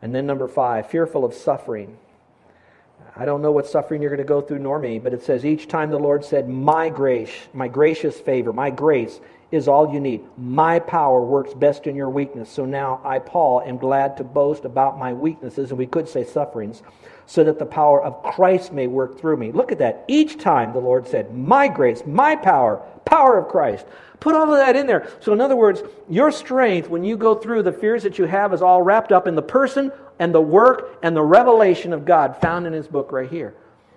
And 0.00 0.14
then, 0.14 0.26
number 0.26 0.48
five, 0.48 0.88
fearful 0.88 1.24
of 1.24 1.34
suffering. 1.34 1.98
I 3.16 3.24
don't 3.24 3.42
know 3.42 3.52
what 3.52 3.66
suffering 3.66 4.00
you're 4.00 4.10
going 4.10 4.18
to 4.18 4.24
go 4.24 4.40
through, 4.40 4.60
nor 4.60 4.78
me, 4.78 4.98
but 4.98 5.12
it 5.12 5.22
says 5.22 5.44
each 5.44 5.68
time 5.68 5.90
the 5.90 5.98
Lord 5.98 6.24
said, 6.24 6.48
My 6.48 6.88
grace, 6.88 7.32
my 7.52 7.68
gracious 7.68 8.18
favor, 8.18 8.52
my 8.52 8.70
grace 8.70 9.20
is 9.52 9.68
all 9.68 9.92
you 9.92 10.00
need. 10.00 10.24
My 10.36 10.78
power 10.78 11.22
works 11.22 11.54
best 11.54 11.86
in 11.86 11.94
your 11.94 12.10
weakness. 12.10 12.50
So 12.50 12.64
now 12.64 13.00
I, 13.04 13.18
Paul, 13.18 13.60
am 13.60 13.76
glad 13.76 14.16
to 14.16 14.24
boast 14.24 14.64
about 14.64 14.98
my 14.98 15.12
weaknesses, 15.12 15.70
and 15.70 15.78
we 15.78 15.86
could 15.86 16.08
say 16.08 16.24
sufferings, 16.24 16.82
so 17.26 17.44
that 17.44 17.58
the 17.58 17.66
power 17.66 18.02
of 18.02 18.22
Christ 18.22 18.72
may 18.72 18.86
work 18.86 19.20
through 19.20 19.36
me. 19.36 19.52
Look 19.52 19.70
at 19.70 19.78
that. 19.78 20.04
Each 20.08 20.38
time 20.38 20.72
the 20.72 20.80
Lord 20.80 21.06
said, 21.06 21.36
My 21.36 21.68
grace, 21.68 22.02
my 22.06 22.34
power, 22.34 22.82
power 23.04 23.38
of 23.38 23.48
Christ. 23.48 23.86
Put 24.20 24.34
all 24.34 24.52
of 24.52 24.58
that 24.58 24.76
in 24.76 24.86
there. 24.86 25.08
So, 25.20 25.32
in 25.32 25.40
other 25.40 25.56
words, 25.56 25.82
your 26.08 26.30
strength 26.30 26.88
when 26.88 27.04
you 27.04 27.16
go 27.16 27.34
through 27.34 27.64
the 27.64 27.72
fears 27.72 28.04
that 28.04 28.18
you 28.18 28.24
have 28.24 28.54
is 28.54 28.62
all 28.62 28.80
wrapped 28.80 29.12
up 29.12 29.26
in 29.26 29.34
the 29.34 29.42
person 29.42 29.92
and 30.18 30.32
the 30.32 30.40
work 30.40 30.98
and 31.02 31.14
the 31.14 31.22
revelation 31.22 31.92
of 31.92 32.04
God 32.04 32.36
found 32.40 32.66
in 32.66 32.72
His 32.72 32.86
book 32.86 33.10
right 33.12 33.28
here. 33.28 33.54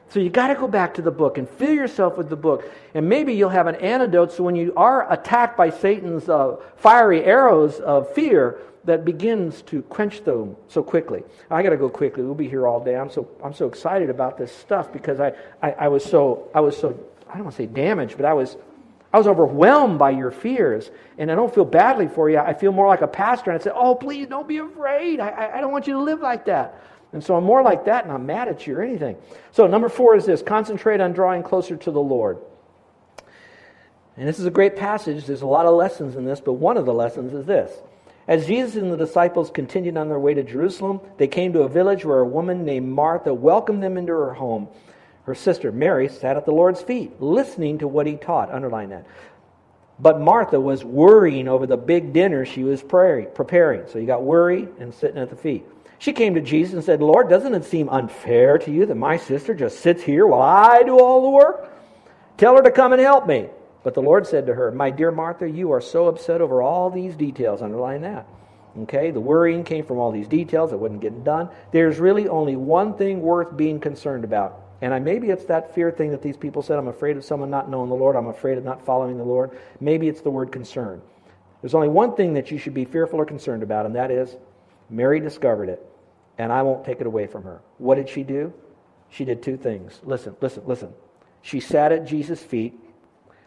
So 0.10 0.20
you 0.20 0.30
got 0.30 0.48
to 0.48 0.56
go 0.56 0.68
back 0.68 0.94
to 0.96 1.02
the 1.02 1.12
book 1.12 1.38
and 1.38 1.50
fill 1.50 1.74
yourself 1.74 2.18
with 2.18 2.30
the 2.30 2.36
book. 2.36 2.72
And 2.94 3.10
maybe 3.10 3.34
you'll 3.34 3.50
have 3.50 3.68
an 3.68 3.76
antidote 3.76 4.32
so 4.32 4.44
when 4.44 4.56
you 4.56 4.74
are 4.78 5.12
attacked 5.12 5.58
by 5.58 5.72
Satan's 5.72 6.30
uh, 6.30 6.58
fiery 6.78 7.24
arrows 7.24 7.80
of 7.80 8.14
fear, 8.14 8.60
that 8.86 9.04
begins 9.04 9.64
to 9.64 9.82
quench 9.84 10.24
them 10.24 10.56
so 10.68 10.84
quickly. 10.84 11.24
I 11.50 11.64
got 11.64 11.72
to 11.72 11.78
go 11.78 11.90
quickly. 11.90 12.24
We'll 12.24 12.36
be 12.36 12.48
here 12.48 12.68
all 12.68 12.84
day. 12.84 12.96
I'm 12.96 13.10
so 13.10 13.28
I'm 13.44 13.54
so 13.54 13.68
excited 13.68 14.10
about 14.10 14.38
this 14.38 14.56
stuff 14.56 14.94
because 14.94 15.20
I, 15.20 15.34
I, 15.62 15.72
I 15.72 15.88
was 15.88 16.06
so 16.06 16.50
I 16.54 16.60
was 16.62 16.78
so 16.78 16.98
I 17.28 17.34
don't 17.34 17.46
want 17.46 17.56
to 17.56 17.64
say 17.64 17.66
damaged, 17.66 18.16
but 18.16 18.26
I 18.26 18.34
was 18.34 18.56
I 19.12 19.18
was 19.18 19.28
overwhelmed 19.28 19.98
by 19.98 20.10
your 20.10 20.30
fears, 20.30 20.92
and 21.18 21.32
I 21.32 21.36
don't 21.36 21.54
feel 21.54 21.66
badly 21.66 22.08
for 22.08 22.30
you. 22.30 22.38
I 22.38 22.54
feel 22.54 22.74
more 22.74 22.88
like 22.88 23.02
a 23.02 23.08
pastor, 23.08 23.52
and 23.52 23.60
I 23.60 23.64
say, 23.64 23.72
"Oh, 23.74 23.96
please 23.96 24.28
don't 24.28 24.48
be 24.48 24.58
afraid. 24.58 25.20
I, 25.20 25.52
I 25.56 25.62
don't 25.62 25.72
want 25.72 25.88
you 25.88 25.94
to 25.94 26.02
live 26.02 26.20
like 26.20 26.46
that." 26.46 26.82
And 27.14 27.24
so 27.24 27.36
I'm 27.36 27.44
more 27.44 27.64
like 27.64 27.86
that, 27.86 28.04
and 28.04 28.12
I'm 28.12 28.26
mad 28.26 28.48
at 28.48 28.68
you 28.68 28.78
or 28.78 28.82
anything. 28.82 29.16
So, 29.52 29.68
number 29.68 29.88
four 29.88 30.16
is 30.16 30.26
this 30.26 30.42
concentrate 30.42 31.00
on 31.00 31.14
drawing 31.14 31.44
closer 31.44 31.78
to 31.78 31.92
the 31.92 32.02
Lord. 32.02 32.40
And 34.18 34.28
this 34.28 34.40
is 34.40 34.46
a 34.46 34.52
great 34.52 34.76
passage. 34.76 35.26
There's 35.26 35.42
a 35.42 35.48
lot 35.48 35.66
of 35.66 35.76
lessons 35.76 36.16
in 36.16 36.26
this, 36.26 36.40
but 36.40 36.54
one 36.54 36.78
of 36.78 36.86
the 36.86 36.94
lessons 36.94 37.34
is 37.34 37.46
this. 37.46 37.72
As 38.28 38.48
Jesus 38.48 38.76
and 38.76 38.92
the 38.92 38.98
disciples 38.98 39.52
continued 39.52 39.98
on 39.98 40.10
their 40.10 40.20
way 40.20 40.34
to 40.34 40.44
Jerusalem, 40.44 41.00
they 41.18 41.28
came 41.28 41.54
to 41.54 41.62
a 41.62 41.70
village 41.70 42.06
where 42.06 42.20
a 42.20 42.28
woman 42.28 42.66
named 42.66 42.88
Martha 42.88 43.34
welcomed 43.34 43.84
them 43.84 43.98
into 43.98 44.14
her 44.14 44.34
home. 44.34 44.68
Her 45.26 45.36
sister 45.36 45.72
Mary 45.72 46.08
sat 46.08 46.38
at 46.38 46.46
the 46.46 46.52
Lord's 46.52 46.82
feet, 46.82 47.22
listening 47.22 47.80
to 47.80 47.88
what 47.88 48.08
he 48.08 48.16
taught. 48.16 48.52
Underline 48.52 48.90
that. 48.90 49.06
But 50.00 50.20
Martha 50.20 50.60
was 50.60 50.84
worrying 50.84 51.48
over 51.48 51.68
the 51.68 51.78
big 51.78 52.14
dinner 52.14 52.46
she 52.46 52.64
was 52.64 52.82
preparing. 52.82 53.88
So 53.88 54.00
you 54.00 54.06
got 54.06 54.24
worry 54.24 54.68
and 54.80 54.94
sitting 54.94 55.18
at 55.18 55.30
the 55.30 55.36
feet. 55.36 55.66
She 56.00 56.14
came 56.14 56.36
to 56.36 56.42
Jesus 56.42 56.74
and 56.74 56.84
said, 56.84 57.02
Lord, 57.02 57.30
doesn't 57.30 57.54
it 57.56 57.66
seem 57.66 57.90
unfair 57.90 58.58
to 58.60 58.72
you 58.72 58.86
that 58.86 58.96
my 58.96 59.18
sister 59.18 59.54
just 59.54 59.80
sits 59.80 60.04
here 60.04 60.28
while 60.28 60.42
I 60.42 60.84
do 60.84 61.00
all 61.00 61.22
the 61.24 61.30
work? 61.30 61.72
Tell 62.38 62.56
her 62.56 62.64
to 62.64 62.72
come 62.72 62.94
and 62.94 63.02
help 63.02 63.28
me. 63.28 63.48
But 63.84 63.94
the 63.94 64.02
Lord 64.02 64.26
said 64.28 64.48
to 64.48 64.54
her, 64.54 64.72
My 64.72 64.90
dear 64.90 65.12
Martha, 65.12 65.50
you 65.50 65.72
are 65.72 65.82
so 65.82 66.08
upset 66.08 66.42
over 66.42 66.62
all 66.62 66.90
these 66.90 67.16
details. 67.16 67.62
Underline 67.62 68.02
that. 68.02 68.28
Okay, 68.80 69.12
the 69.12 69.22
worrying 69.22 69.64
came 69.64 69.86
from 69.86 70.00
all 70.00 70.12
these 70.12 70.28
details 70.28 70.72
that 70.72 70.78
wasn't 70.78 71.02
getting 71.02 71.24
done. 71.24 71.50
There's 71.72 71.98
really 71.98 72.28
only 72.28 72.58
one 72.58 72.96
thing 72.96 73.22
worth 73.22 73.56
being 73.56 73.80
concerned 73.80 74.26
about. 74.26 74.62
And 74.82 74.94
I, 74.94 75.00
maybe 75.00 75.30
it's 75.30 75.46
that 75.46 75.74
fear 75.74 75.92
thing 75.92 76.12
that 76.12 76.22
these 76.22 76.36
people 76.36 76.62
said, 76.62 76.78
I'm 76.78 76.90
afraid 76.90 77.16
of 77.16 77.24
someone 77.24 77.50
not 77.50 77.70
knowing 77.70 77.90
the 77.90 77.96
Lord, 77.96 78.18
I'm 78.18 78.28
afraid 78.28 78.58
of 78.58 78.66
not 78.66 78.86
following 78.86 79.18
the 79.18 79.24
Lord. 79.24 79.58
Maybe 79.80 80.10
it's 80.10 80.22
the 80.22 80.30
word 80.30 80.52
concern. 80.52 81.02
There's 81.62 81.74
only 81.74 81.88
one 81.88 82.16
thing 82.16 82.34
that 82.34 82.52
you 82.52 82.58
should 82.58 82.74
be 82.74 82.86
fearful 82.86 83.20
or 83.20 83.26
concerned 83.26 83.64
about, 83.64 83.86
and 83.86 83.96
that 83.96 84.12
is 84.12 84.36
Mary 84.90 85.20
discovered 85.20 85.70
it, 85.70 85.86
and 86.38 86.52
I 86.52 86.62
won't 86.62 86.86
take 86.86 87.02
it 87.02 87.08
away 87.08 87.28
from 87.28 87.44
her. 87.44 87.62
What 87.78 87.96
did 87.96 88.10
she 88.10 88.24
do? 88.24 88.54
She 89.10 89.26
did 89.26 89.42
two 89.42 89.58
things. 89.58 90.00
Listen, 90.04 90.36
listen, 90.42 90.64
listen. 90.66 90.94
She 91.42 91.60
sat 91.60 91.92
at 91.92 92.06
Jesus' 92.06 92.42
feet. 92.42 92.74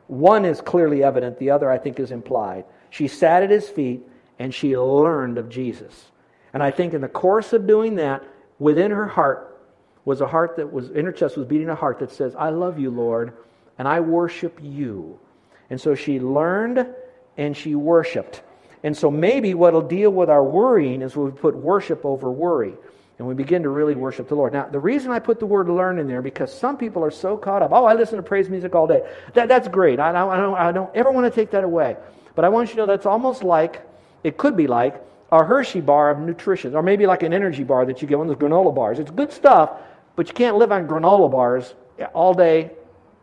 One 0.07 0.45
is 0.45 0.61
clearly 0.61 1.03
evident, 1.03 1.39
the 1.39 1.51
other, 1.51 1.71
I 1.71 1.79
think, 1.79 2.01
is 2.01 2.11
implied. 2.11 2.65
She 2.91 3.09
sat 3.09 3.43
at 3.43 3.51
his 3.51 3.69
feet 3.69 4.03
and 4.39 4.55
she 4.55 4.77
learned 4.77 5.37
of 5.37 5.49
Jesus. 5.49 6.11
And 6.53 6.63
I 6.63 6.71
think 6.71 6.95
in 6.95 7.01
the 7.01 7.09
course 7.09 7.53
of 7.53 7.67
doing 7.67 7.97
that, 7.97 8.25
within 8.59 8.91
her 8.91 9.07
heart 9.07 9.61
was 10.05 10.21
a 10.21 10.27
heart 10.27 10.57
that 10.57 10.73
was, 10.73 10.91
in 10.91 11.05
her 11.05 11.13
chest 11.13 11.37
was 11.37 11.47
beating 11.47 11.69
a 11.69 11.75
heart 11.75 11.99
that 11.99 12.11
says, 12.11 12.35
I 12.35 12.49
love 12.49 12.79
you, 12.79 12.91
Lord, 12.91 13.35
and 13.79 13.87
I 13.87 14.01
worship 14.01 14.59
you. 14.63 15.19
And 15.69 15.79
so 15.79 15.95
she 15.95 16.19
learned 16.19 16.87
and 17.37 17.55
she 17.57 17.75
worshiped. 17.75 18.43
And 18.83 18.97
so 18.97 19.11
maybe 19.11 19.55
what'll 19.55 19.83
deal 19.83 20.11
with 20.11 20.31
our 20.31 20.45
worrying 20.45 21.03
is 21.03 21.17
we 21.17 21.31
put 21.31 21.57
worship 21.57 22.05
over 22.05 22.31
worry. 22.31 22.75
And 23.19 23.27
we 23.27 23.35
begin 23.35 23.65
to 23.65 23.69
really 23.69 23.97
worship 23.97 24.29
the 24.29 24.37
Lord. 24.37 24.53
Now, 24.53 24.69
the 24.69 24.79
reason 24.79 25.11
I 25.11 25.19
put 25.19 25.41
the 25.41 25.47
word 25.47 25.69
learn 25.69 25.99
in 25.99 26.07
there, 26.07 26.23
because 26.23 26.57
some 26.57 26.77
people 26.77 27.05
are 27.05 27.11
so 27.11 27.37
caught 27.37 27.63
up. 27.63 27.73
Oh, 27.73 27.85
I 27.85 27.95
listen 27.95 28.17
to 28.17 28.23
praise 28.23 28.49
music 28.49 28.77
all 28.77 28.87
day. 28.87 29.03
That, 29.35 29.49
that's 29.49 29.67
great. 29.67 29.99
I, 29.99 30.11
I, 30.11 30.37
don't, 30.37 30.57
I 30.57 30.71
don't 30.71 30.95
ever 30.95 31.11
want 31.11 31.33
to 31.33 31.41
take 31.41 31.51
that 31.51 31.65
away. 31.65 31.97
But 32.37 32.45
I 32.45 32.49
want 32.49 32.69
you 32.69 32.77
to 32.77 32.83
know 32.83 32.87
that's 32.87 33.07
almost 33.07 33.43
like, 33.43 33.85
it 34.23 34.37
could 34.37 34.57
be 34.57 34.69
like, 34.69 35.03
a 35.31 35.45
Hershey 35.45 35.81
bar 35.81 36.11
of 36.11 36.21
nutrition, 36.21 36.75
or 36.75 36.83
maybe 36.83 37.07
like 37.07 37.23
an 37.23 37.35
energy 37.35 37.65
bar 37.65 37.85
that 37.87 38.01
you 38.01 38.09
get, 38.09 38.19
one 38.19 38.31
of 38.31 38.39
those 38.39 38.49
granola 38.49 38.75
bars. 38.75 38.99
It's 38.99 39.11
good 39.11 39.33
stuff, 39.33 39.73
but 40.17 40.29
you 40.29 40.35
can't 40.35 40.57
live 40.57 40.73
on 40.73 40.89
granola 40.89 41.31
bars 41.31 41.75
all 42.15 42.33
day, 42.33 42.71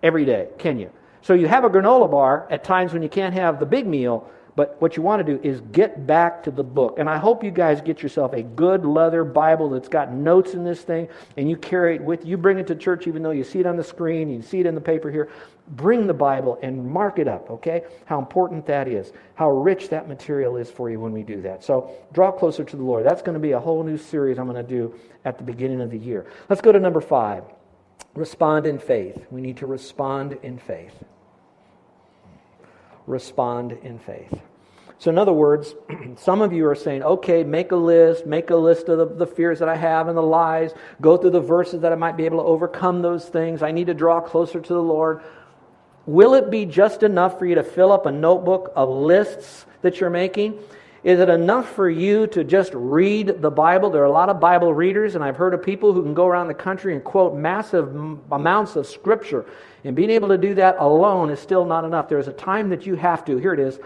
every 0.04 0.26
day, 0.26 0.50
can 0.60 0.78
you? 0.78 0.92
So 1.22 1.34
you 1.34 1.48
have 1.48 1.64
a 1.64 1.70
granola 1.70 2.12
bar 2.12 2.48
at 2.52 2.64
times 2.64 2.94
when 2.94 3.02
you 3.02 3.10
can't 3.10 3.34
have 3.34 3.60
the 3.60 3.66
big 3.66 3.88
meal, 3.88 4.30
but 4.56 4.82
what 4.82 4.96
you 4.96 5.04
want 5.04 5.26
to 5.26 5.38
do 5.38 5.42
is 5.44 5.60
get 5.72 6.08
back 6.08 6.44
to 6.44 6.52
the 6.52 6.64
book. 6.64 6.98
And 6.98 7.10
I 7.10 7.18
hope 7.18 7.44
you 7.44 7.52
guys 7.52 7.82
get 7.82 8.02
yourself 8.02 8.32
a 8.34 8.42
good 8.42 8.86
leather 8.86 9.26
Bible 9.26 9.70
that's 9.70 9.90
got 9.90 10.14
notes 10.14 10.54
in 10.54 10.64
this 10.64 10.82
thing 10.82 11.10
and 11.36 11.50
you 11.50 11.58
carry 11.58 11.96
it 11.96 12.02
with 12.02 12.26
you. 12.26 12.38
Bring 12.38 12.58
it 12.58 12.68
to 12.68 12.76
church 12.76 13.06
even 13.06 13.22
though 13.22 13.32
you 13.32 13.44
see 13.44 13.60
it 13.60 13.66
on 13.66 13.76
the 13.76 13.84
screen, 13.84 14.30
you 14.30 14.42
see 14.42 14.62
it 14.62 14.66
in 14.66 14.74
the 14.74 14.82
paper 14.82 15.12
here. 15.12 15.30
Bring 15.68 16.08
the 16.08 16.14
Bible 16.14 16.58
and 16.62 16.90
mark 16.90 17.20
it 17.20 17.28
up, 17.28 17.50
okay? 17.50 17.84
How 18.06 18.18
important 18.20 18.66
that 18.68 18.88
is, 18.88 19.12
how 19.34 19.50
rich 19.50 19.90
that 19.90 20.08
material 20.08 20.56
is 20.56 20.72
for 20.72 20.90
you 20.90 21.00
when 21.00 21.12
we 21.12 21.24
do 21.24 21.42
that. 21.42 21.64
So 21.64 21.92
draw 22.14 22.32
closer 22.32 22.64
to 22.64 22.78
the 22.78 22.84
Lord. 22.84 23.06
That's 23.06 23.22
going 23.22 23.34
to 23.34 23.40
be 23.40 23.52
a 23.52 23.60
whole 23.60 23.84
new 23.84 23.98
series 23.98 24.40
I'm 24.40 24.46
going 24.46 24.64
to 24.64 24.70
do 24.70 24.96
at 25.26 25.38
the 25.38 25.44
beginning 25.44 25.82
of 25.82 25.90
the 25.90 25.98
year. 25.98 26.28
Let's 26.50 26.62
go 26.62 26.72
to 26.72 26.80
number 26.80 27.02
five 27.02 27.44
respond 28.14 28.66
in 28.66 28.80
faith. 28.80 29.26
We 29.30 29.42
need 29.42 29.58
to 29.58 29.66
respond 29.66 30.38
in 30.42 30.58
faith 30.58 31.04
respond 33.08 33.74
in 33.84 34.00
faith. 34.00 34.34
So, 34.98 35.10
in 35.12 35.18
other 35.18 35.34
words, 35.34 35.76
some 36.18 36.42
of 36.42 36.54
you 36.54 36.68
are 36.68 36.76
saying, 36.76 37.04
okay, 37.04 37.44
make 37.44 37.72
a 37.72 37.76
list, 37.76 38.26
make 38.26 38.50
a 38.50 38.56
list 38.56 38.88
of 38.90 38.98
the, 38.98 39.06
the, 39.06 39.28
fears 39.28 39.60
that 39.60 39.70
I 39.70 39.76
have 39.76 40.08
and 40.08 40.18
the 40.18 40.22
lies, 40.22 40.74
go 41.02 41.18
through 41.18 41.32
the 41.32 41.42
verses 41.42 41.82
that 41.82 41.92
I 41.92 41.96
might 41.96 42.18
be 42.18 42.26
able 42.26 42.40
to 42.40 42.46
overcome 42.46 43.02
those 43.02 43.26
things. 43.26 43.62
I 43.62 43.72
need 43.72 43.88
to 43.88 43.94
draw 43.94 44.22
closer 44.22 44.60
to 44.60 44.74
the 44.74 44.82
Lord. 44.82 45.22
Will 46.06 46.34
it 46.36 46.50
be 46.50 46.66
just 46.66 47.04
enough 47.04 47.40
for 47.40 47.46
you 47.46 47.56
to 47.56 47.64
fill 47.64 47.92
up 47.92 48.06
a 48.06 48.12
notebook 48.12 48.72
of 48.76 48.90
lists 48.90 49.66
that 49.82 50.00
you're 50.00 50.10
making? 50.10 50.60
Is 51.06 51.20
it 51.20 51.30
enough 51.30 51.70
for 51.74 51.88
you 51.88 52.26
to 52.26 52.44
just 52.44 52.72
read 52.74 53.40
the 53.40 53.52
Bible? 53.52 53.92
There 53.92 54.02
are 54.02 54.06
a 54.06 54.12
lot 54.12 54.30
of 54.30 54.40
Bible 54.40 54.74
readers, 54.74 55.14
and 55.14 55.24
I've 55.24 55.38
heard 55.38 55.54
of 55.54 55.62
people 55.62 55.94
who 55.94 56.02
can 56.02 56.16
go 56.16 56.26
around 56.26 56.48
the 56.48 56.56
country 56.56 56.96
and 56.96 57.04
quote 57.04 57.36
massive 57.36 57.96
amounts 58.32 58.76
of 58.76 58.88
Scripture. 58.88 59.46
And 59.84 59.96
being 59.96 60.10
able 60.10 60.30
to 60.30 60.38
do 60.40 60.56
that 60.56 60.78
alone 60.80 61.30
is 61.30 61.40
still 61.40 61.64
not 61.64 61.86
enough. 61.86 62.10
There's 62.10 62.28
a 62.28 62.34
time 62.34 62.70
that 62.70 62.88
you 62.88 62.96
have 62.96 63.24
to, 63.26 63.38
here 63.38 63.54
it 63.54 63.60
is, 63.60 63.78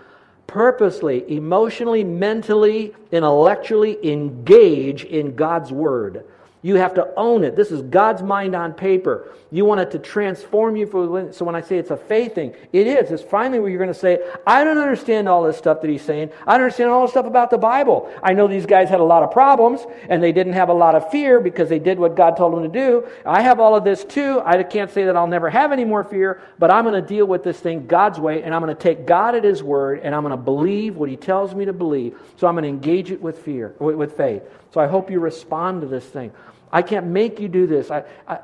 purposely, 0.48 1.30
emotionally, 1.30 2.06
mentally, 2.06 2.96
intellectually 3.12 3.98
engage 4.10 5.04
in 5.04 5.36
God's 5.36 5.74
Word. 5.74 6.24
You 6.62 6.76
have 6.76 6.94
to 6.94 7.14
own 7.18 7.44
it. 7.44 7.54
This 7.54 7.70
is 7.70 7.82
God's 7.82 8.24
mind 8.24 8.56
on 8.56 8.72
paper. 8.72 9.28
You 9.51 9.65
want 9.65 9.82
it 9.82 9.91
to 9.91 10.00
transform 10.00 10.75
you. 10.75 10.86
For, 10.86 11.34
so 11.34 11.44
when 11.44 11.56
I 11.56 11.62
say 11.62 11.77
it's 11.77 11.89
a 11.89 11.98
faith 11.98 12.36
thing, 12.36 12.53
it 12.72 12.86
is. 12.86 13.10
It's 13.10 13.24
finally 13.24 13.60
where 13.60 13.70
you're 13.70 13.79
going 13.79 13.94
to 13.94 14.00
say, 14.00 14.20
I 14.46 14.63
don't 14.63 14.77
understand 14.77 15.27
all 15.27 15.44
this 15.44 15.58
stuff 15.58 15.82
that 15.82 15.89
he's 15.89 16.03
saying. 16.03 16.29
I 16.46 16.53
don't 16.53 16.62
understand 16.65 16.91
all 16.91 17.01
this 17.01 17.12
stuff 17.12 17.25
about 17.25 17.50
the 17.50 17.58
Bible. 17.58 18.13
I 18.22 18.34
know 18.34 18.48
these 18.48 18.68
guys 18.68 18.89
had 18.89 19.00
a 19.00 19.03
lot 19.03 19.24
of 19.24 19.32
problems 19.32 19.82
and 20.08 20.22
they 20.22 20.32
didn't 20.32 20.53
have 20.53 20.70
a 20.70 20.74
lot 20.74 20.94
of 20.94 21.10
fear 21.10 21.39
because 21.39 21.68
they 21.68 21.79
did 21.79 21.98
what 21.98 22.15
God 22.15 22.38
told 22.38 22.53
them 22.53 22.63
to 22.63 22.70
do. 22.70 23.08
I 23.25 23.41
have 23.41 23.60
all 23.60 23.75
of 23.75 23.84
this 23.84 24.03
too. 24.03 24.39
I 24.46 24.62
can't 24.62 24.91
say 24.91 25.06
that 25.06 25.15
I'll 25.15 25.25
never 25.25 25.50
have 25.50 25.72
any 25.72 25.86
more 25.86 26.03
fear, 26.03 26.44
but 26.60 26.70
I'm 26.70 26.84
going 26.86 27.01
to 27.01 27.08
deal 27.08 27.25
with 27.25 27.44
this 27.44 27.60
thing 27.60 27.88
God's 27.88 28.20
way 28.20 28.44
and 28.44 28.53
I'm 28.53 28.62
going 28.62 28.75
to 28.75 28.82
take 28.82 29.08
God 29.08 29.34
at 29.34 29.44
his 29.44 29.63
word 29.63 30.01
and 30.03 30.13
I'm 30.13 30.22
going 30.22 30.32
to 30.32 30.38
believe 30.38 30.96
what 30.96 31.10
he 31.10 31.15
tells 31.15 31.56
me 31.56 31.65
to 31.65 31.74
believe. 31.74 32.20
So 32.38 32.46
I'm 32.46 32.53
going 32.53 32.63
to 32.63 32.70
engage 32.70 33.10
it 33.10 33.20
with 33.20 33.39
fear, 33.39 33.74
with 33.79 34.15
faith. 34.15 34.44
So 34.72 34.79
I 34.79 34.86
hope 34.86 35.10
you 35.10 35.20
respond 35.20 35.82
to 35.82 35.88
this 35.88 36.06
thing. 36.06 36.32
I 36.72 36.84
can't 36.84 37.08
make 37.08 37.39
you 37.39 37.48
do 37.48 37.65
this. 37.65 37.89
I, 37.89 38.03
I, 38.27 38.39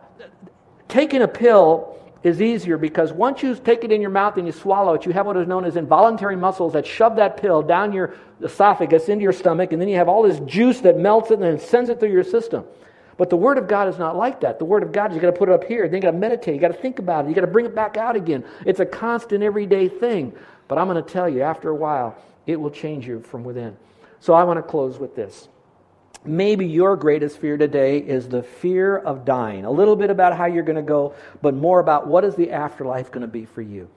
taking 0.95 1.21
a 1.23 1.27
pill 1.27 1.99
is 2.23 2.41
easier 2.41 2.77
because 2.77 3.11
once 3.11 3.43
you 3.43 3.53
take 3.53 3.83
it 3.83 3.91
in 3.91 3.99
your 3.99 4.09
mouth 4.09 4.37
and 4.37 4.47
you 4.47 4.53
swallow 4.53 4.93
it, 4.93 5.05
you 5.05 5.11
have 5.11 5.25
what 5.25 5.35
is 5.35 5.45
known 5.45 5.65
as 5.65 5.75
involuntary 5.75 6.37
muscles 6.37 6.71
that 6.71 6.87
shove 6.87 7.17
that 7.17 7.35
pill 7.35 7.61
down 7.61 7.91
your 7.91 8.15
esophagus 8.41 9.09
into 9.09 9.21
your 9.21 9.33
stomach, 9.33 9.73
and 9.73 9.81
then 9.81 9.89
you 9.89 9.97
have 9.97 10.07
all 10.07 10.23
this 10.23 10.39
juice 10.39 10.79
that 10.79 10.97
melts 10.97 11.31
it 11.31 11.33
and 11.35 11.43
then 11.43 11.59
sends 11.59 11.89
it 11.89 11.99
through 11.99 12.13
your 12.13 12.23
system. 12.23 12.63
But 13.17 13.29
the 13.29 13.35
Word 13.35 13.57
of 13.57 13.67
God 13.67 13.89
is 13.89 13.97
not 13.97 14.15
like 14.15 14.39
that. 14.39 14.57
The 14.57 14.63
Word 14.63 14.83
of 14.83 14.93
God 14.93 15.11
is 15.11 15.15
you 15.15 15.21
got 15.21 15.31
to 15.31 15.37
put 15.37 15.49
it 15.49 15.51
up 15.51 15.65
here, 15.65 15.85
then 15.89 15.95
you 15.95 16.01
got 16.01 16.11
to 16.11 16.17
meditate, 16.17 16.55
you 16.55 16.61
got 16.61 16.69
to 16.69 16.81
think 16.81 16.99
about 16.99 17.25
it, 17.25 17.27
you 17.27 17.35
got 17.35 17.41
to 17.41 17.47
bring 17.47 17.65
it 17.65 17.75
back 17.75 17.97
out 17.97 18.15
again. 18.15 18.45
It's 18.65 18.79
a 18.79 18.85
constant, 18.85 19.43
everyday 19.43 19.89
thing. 19.89 20.31
But 20.69 20.77
I'm 20.77 20.87
going 20.87 21.03
to 21.03 21.13
tell 21.13 21.27
you, 21.27 21.41
after 21.41 21.69
a 21.69 21.75
while, 21.75 22.15
it 22.47 22.55
will 22.55 22.71
change 22.71 23.05
you 23.05 23.19
from 23.19 23.43
within. 23.43 23.75
So 24.21 24.33
I 24.33 24.45
want 24.45 24.57
to 24.57 24.63
close 24.63 24.97
with 24.97 25.13
this. 25.13 25.49
Maybe 26.27 26.65
your 26.65 26.95
greatest 26.95 27.37
fear 27.37 27.55
today 27.55 27.99
is 27.99 28.27
the 28.27 28.41
fear 28.41 28.97
of 28.97 29.25
dying. 29.25 29.63
A 29.63 29.71
little 29.71 29.95
bit 29.95 30.09
about 30.09 30.35
how 30.35 30.45
you're 30.45 30.63
going 30.63 30.75
to 30.75 30.81
go, 30.81 31.13
but 31.41 31.53
more 31.53 31.79
about 31.79 32.07
what 32.07 32.25
is 32.25 32.35
the 32.35 32.51
afterlife 32.51 33.11
going 33.11 33.21
to 33.21 33.27
be 33.27 33.45
for 33.45 33.61
you. 33.61 33.89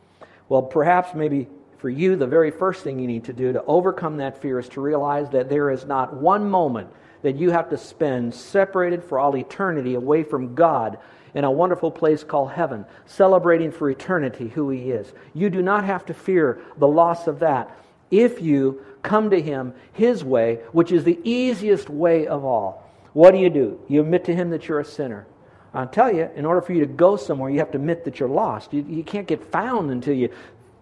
Well, 0.51 0.63
perhaps 0.63 1.15
maybe 1.15 1.49
for 1.79 1.89
you, 1.89 2.17
the 2.17 2.27
very 2.27 2.51
first 2.51 2.85
thing 2.85 2.99
you 2.99 3.07
need 3.07 3.25
to 3.25 3.33
do 3.33 3.53
to 3.53 3.65
overcome 3.65 4.19
that 4.19 4.43
fear 4.43 4.59
is 4.59 4.69
to 4.71 4.81
realize 4.81 5.31
that 5.31 5.49
there 5.49 5.71
is 5.71 5.87
not 5.87 6.15
one 6.15 6.51
moment 6.51 6.91
that 7.23 7.37
you 7.37 7.51
have 7.51 7.71
to 7.71 7.79
spend 7.79 8.35
separated 8.35 9.03
for 9.03 9.19
all 9.19 9.37
eternity 9.37 9.95
away 9.95 10.23
from 10.23 10.55
God 10.55 10.99
in 11.35 11.45
a 11.45 11.51
wonderful 11.51 11.91
place 11.91 12.25
called 12.25 12.51
heaven, 12.51 12.85
celebrating 13.07 13.71
for 13.71 13.89
eternity 13.89 14.49
who 14.49 14.71
He 14.71 14.91
is. 14.91 15.13
You 15.35 15.51
do 15.51 15.63
not 15.63 15.85
have 15.85 16.05
to 16.07 16.15
fear 16.15 16.61
the 16.77 16.89
loss 16.89 17.27
of 17.27 17.39
that 17.41 17.75
if 18.11 18.41
you 18.41 18.85
come 19.03 19.31
to 19.31 19.41
Him 19.41 19.75
His 19.93 20.25
way, 20.25 20.61
which 20.73 20.93
is 20.93 21.05
the 21.05 21.19
easiest 21.25 21.89
way 21.89 22.27
of 22.27 22.45
all. 22.45 22.85
What 23.13 23.33
do 23.33 23.39
you 23.39 23.51
do? 23.51 23.81
You 23.89 24.01
admit 24.01 24.25
to 24.27 24.35
Him 24.35 24.51
that 24.51 24.69
you're 24.69 24.81
a 24.81 24.85
sinner. 24.85 25.27
I'll 25.75 25.87
tell 25.87 26.13
you, 26.15 26.29
in 26.35 26.47
order 26.47 26.61
for 26.61 26.73
you 26.73 26.81
to 26.81 26.87
go 26.87 27.17
somewhere, 27.17 27.51
you 27.51 27.59
have 27.59 27.73
to 27.73 27.79
admit 27.79 28.05
that 28.05 28.19
you're 28.21 28.29
lost. 28.29 28.73
You, 28.73 28.85
you 28.89 29.05
can't 29.05 29.27
get 29.27 29.53
found 29.53 29.91
until 29.91 30.15
you 30.15 30.31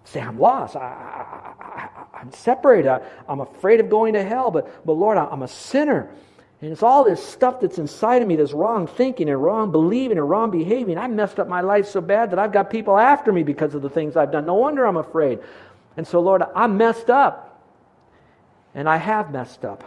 say, 0.04 0.21
I'm 0.21 0.38
lost. 0.38 0.76
I, 0.76 1.88
am 2.21 2.33
separated. 2.33 2.88
I, 2.88 3.00
am 3.28 3.40
afraid 3.40 3.80
of 3.80 3.90
going 3.90 4.14
to 4.14 4.23
hell. 4.23 4.50
But, 4.50 4.87
but 4.87 4.92
Lord, 4.92 5.18
I, 5.18 5.25
I'm 5.25 5.42
a 5.42 5.49
sinner. 5.49 6.11
And 6.62 6.73
it's 6.73 6.83
all 6.83 7.04
this 7.04 7.23
stuff 7.23 7.61
that's 7.61 7.78
inside 7.78 8.23
of 8.23 8.28
me 8.28 8.37
that's 8.37 8.52
wrong 8.52 8.87
thinking 8.87 9.28
and 9.28 9.42
wrong 9.42 9.73
believing 9.73 10.16
and 10.16 10.28
wrong 10.28 10.50
behaving. 10.50 10.97
I 10.97 11.06
messed 11.06 11.38
up 11.38 11.49
my 11.49 11.61
life 11.61 11.87
so 11.87 12.00
bad 12.00 12.30
that 12.30 12.38
I've 12.38 12.52
got 12.52 12.71
people 12.71 12.97
after 12.97 13.33
me 13.33 13.42
because 13.42 13.75
of 13.75 13.83
the 13.83 13.90
things 13.90 14.16
I've 14.16 14.33
done. 14.33 14.47
No 14.47 14.54
wonder 14.54 14.87
I'm 14.87 14.97
afraid. 14.97 15.40
And 15.97 16.07
so, 16.07 16.21
Lord, 16.21 16.43
I'm 16.55 16.76
messed 16.76 17.11
up 17.11 17.65
and 18.75 18.88
I 18.88 18.99
have 18.99 19.31
messed 19.31 19.65
up. 19.65 19.85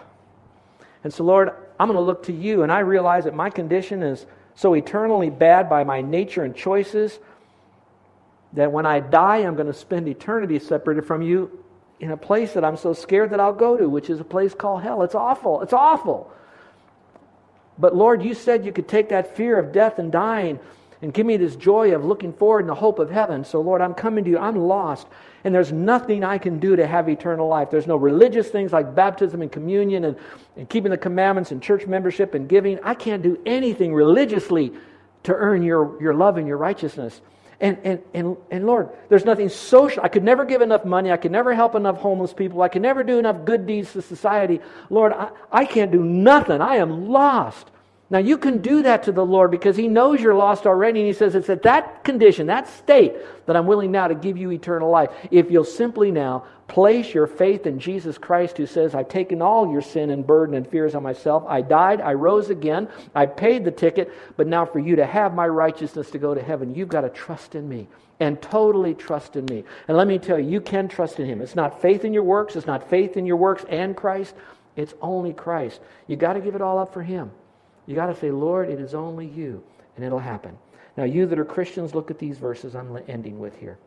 And 1.04 1.14
so, 1.14 1.24
Lord, 1.24 1.52
I'm 1.80 1.88
going 1.88 1.98
to 1.98 2.04
look 2.04 2.24
to 2.24 2.34
you, 2.34 2.64
and 2.64 2.72
I 2.72 2.80
realize 2.80 3.24
that 3.24 3.34
my 3.34 3.50
condition 3.50 4.04
is 4.04 4.26
so 4.56 4.74
eternally 4.74 5.30
bad 5.30 5.70
by 5.70 5.86
my 5.86 6.02
nature 6.02 6.44
and 6.44 6.54
choices 6.54 7.18
that 8.54 8.72
when 8.72 8.86
I 8.86 9.00
die, 9.00 9.38
I'm 9.38 9.56
going 9.56 9.68
to 9.68 9.74
spend 9.74 10.08
eternity 10.10 10.60
separated 10.60 11.06
from 11.06 11.22
you 11.22 11.64
in 12.00 12.12
a 12.12 12.18
place 12.18 12.54
that 12.54 12.66
I'm 12.66 12.76
so 12.76 12.94
scared 12.94 13.30
that 13.30 13.40
I'll 13.40 13.54
go 13.54 13.78
to, 13.78 13.88
which 13.88 14.10
is 14.10 14.20
a 14.20 14.26
place 14.26 14.54
called 14.54 14.82
hell. 14.82 15.04
It's 15.04 15.16
awful. 15.16 15.62
It's 15.62 15.74
awful. 15.74 16.32
But 17.78 17.96
Lord, 17.96 18.24
you 18.24 18.34
said 18.34 18.66
you 18.66 18.74
could 18.74 18.88
take 18.88 19.10
that 19.10 19.38
fear 19.38 19.58
of 19.58 19.72
death 19.72 20.00
and 20.00 20.12
dying 20.12 20.60
and 21.02 21.14
give 21.14 21.26
me 21.26 21.38
this 21.38 21.56
joy 21.56 21.96
of 21.96 22.04
looking 22.04 22.34
forward 22.34 22.62
in 22.62 22.68
the 22.68 22.76
hope 22.76 23.00
of 23.00 23.10
heaven. 23.10 23.46
So, 23.46 23.62
Lord, 23.62 23.82
I'm 23.82 23.94
coming 23.94 24.24
to 24.26 24.30
you. 24.30 24.38
I'm 24.38 24.56
lost. 24.56 25.08
And 25.46 25.56
there's 25.56 25.72
nothing 25.72 26.24
I 26.24 26.38
can 26.38 26.60
do 26.60 26.76
to 26.76 26.86
have 26.86 27.08
eternal 27.08 27.48
life. 27.48 27.70
There's 27.72 27.88
no 27.88 27.96
religious 27.96 28.50
things 28.50 28.74
like 28.74 28.94
baptism 28.94 29.42
and 29.42 29.50
communion 29.50 30.04
and, 30.04 30.18
and 30.58 30.70
keeping 30.70 30.92
the 30.92 30.98
commandments 30.98 31.52
and 31.52 31.64
church 31.64 31.88
membership 31.88 32.34
and 32.34 32.50
giving. 32.50 32.80
I 32.84 32.94
can't 32.96 33.24
do 33.24 33.42
anything 33.46 33.94
religiously 33.94 34.74
to 35.24 35.34
earn 35.34 35.64
your, 35.64 36.02
your 36.02 36.14
love 36.14 36.38
and 36.38 36.48
your 36.48 36.58
righteousness. 36.58 37.22
And, 37.62 37.78
and, 37.84 38.02
and, 38.14 38.38
and 38.52 38.66
Lord, 38.66 38.90
there's 39.10 39.26
nothing 39.26 39.50
social. 39.50 40.04
I 40.04 40.08
could 40.10 40.24
never 40.24 40.46
give 40.46 40.62
enough 40.62 40.86
money. 40.86 41.12
I 41.12 41.18
could 41.18 41.32
never 41.32 41.54
help 41.54 41.76
enough 41.76 41.98
homeless 41.98 42.34
people. 42.34 42.62
I 42.62 42.70
could 42.70 42.82
never 42.82 43.04
do 43.04 43.20
enough 43.20 43.46
good 43.46 43.66
deeds 43.66 43.94
to 43.94 44.02
society. 44.02 44.60
Lord, 44.90 45.14
I, 45.14 45.30
I 45.52 45.66
can't 45.66 45.92
do 45.92 46.04
nothing. 46.04 46.62
I 46.62 46.78
am 46.78 47.10
lost. 47.10 47.70
Now, 48.12 48.18
you 48.18 48.40
can 48.40 48.60
do 48.60 48.82
that 48.84 49.04
to 49.04 49.12
the 49.12 49.26
Lord 49.26 49.52
because 49.52 49.78
He 49.78 49.88
knows 49.88 50.20
you're 50.20 50.34
lost 50.34 50.66
already. 50.66 51.02
And 51.02 51.08
He 51.08 51.14
says, 51.14 51.36
It's 51.36 51.50
at 51.50 51.62
that 51.64 52.04
condition, 52.04 52.48
that 52.48 52.68
state, 52.68 53.14
that 53.46 53.56
I'm 53.56 53.68
willing 53.68 53.92
now 53.92 54.08
to 54.08 54.16
give 54.16 54.38
you 54.38 54.52
eternal 54.52 54.90
life. 54.90 55.10
If 55.30 55.52
you'll 55.52 55.64
simply 55.64 56.10
now 56.10 56.46
place 56.68 57.14
your 57.14 57.28
faith 57.28 57.68
in 57.68 57.80
Jesus 57.80 58.18
Christ, 58.18 58.58
who 58.58 58.66
says, 58.66 58.96
I've 58.96 59.10
taken 59.10 59.42
all 59.42 59.72
your 59.72 59.82
sin 59.82 60.10
and 60.12 60.26
burden 60.26 60.56
and 60.56 60.68
fears 60.68 60.96
on 60.96 61.04
myself. 61.04 61.44
I 61.48 61.62
died, 61.62 62.02
I 62.02 62.14
rose 62.14 62.50
again, 62.50 62.88
I 63.14 63.26
paid 63.26 63.66
the 63.66 63.72
ticket, 63.72 64.12
but 64.38 64.48
now 64.48 64.66
for 64.66 64.80
you 64.80 64.96
to 64.96 65.06
have 65.06 65.34
my 65.34 65.48
righteousness 65.48 66.12
to 66.12 66.20
go 66.20 66.34
to 66.34 66.42
heaven, 66.42 66.74
you've 66.74 66.90
got 66.90 67.02
to 67.02 67.10
trust 67.10 67.56
in 67.56 67.68
me 67.68 67.88
and 68.20 68.42
totally 68.42 68.94
trust 68.94 69.36
in 69.36 69.46
me. 69.46 69.64
And 69.88 69.98
let 69.98 70.08
me 70.08 70.20
tell 70.20 70.40
you, 70.40 70.50
you 70.50 70.62
can 70.62 70.88
trust 70.88 71.20
in 71.20 71.26
Him. 71.26 71.42
It's 71.42 71.56
not 71.56 71.82
faith 71.82 72.06
in 72.06 72.14
your 72.14 72.24
works, 72.24 72.56
it's 72.56 72.68
not 72.68 72.90
faith 72.90 73.18
in 73.18 73.26
your 73.26 73.38
works 73.38 73.66
and 73.70 73.96
Christ, 73.96 74.36
it's 74.76 74.94
only 75.02 75.34
Christ. 75.34 75.82
You've 76.08 76.20
got 76.20 76.34
to 76.34 76.40
give 76.40 76.56
it 76.56 76.62
all 76.62 76.80
up 76.80 76.94
for 76.94 77.04
Him. 77.04 77.32
You 77.90 77.96
got 77.96 78.06
to 78.06 78.16
say, 78.16 78.30
Lord, 78.30 78.70
it 78.70 78.80
is 78.80 78.94
only 78.94 79.26
you, 79.26 79.64
and 79.96 80.06
it'll 80.06 80.20
happen. 80.20 80.56
Now, 80.96 81.06
you 81.06 81.26
that 81.26 81.40
are 81.40 81.46
Christians, 81.46 81.96
look 81.96 82.12
at 82.12 82.20
these 82.20 82.38
verses 82.38 82.76
I'm 82.76 82.96
ending 83.08 83.40
with 83.40 83.58
here. 83.58 83.80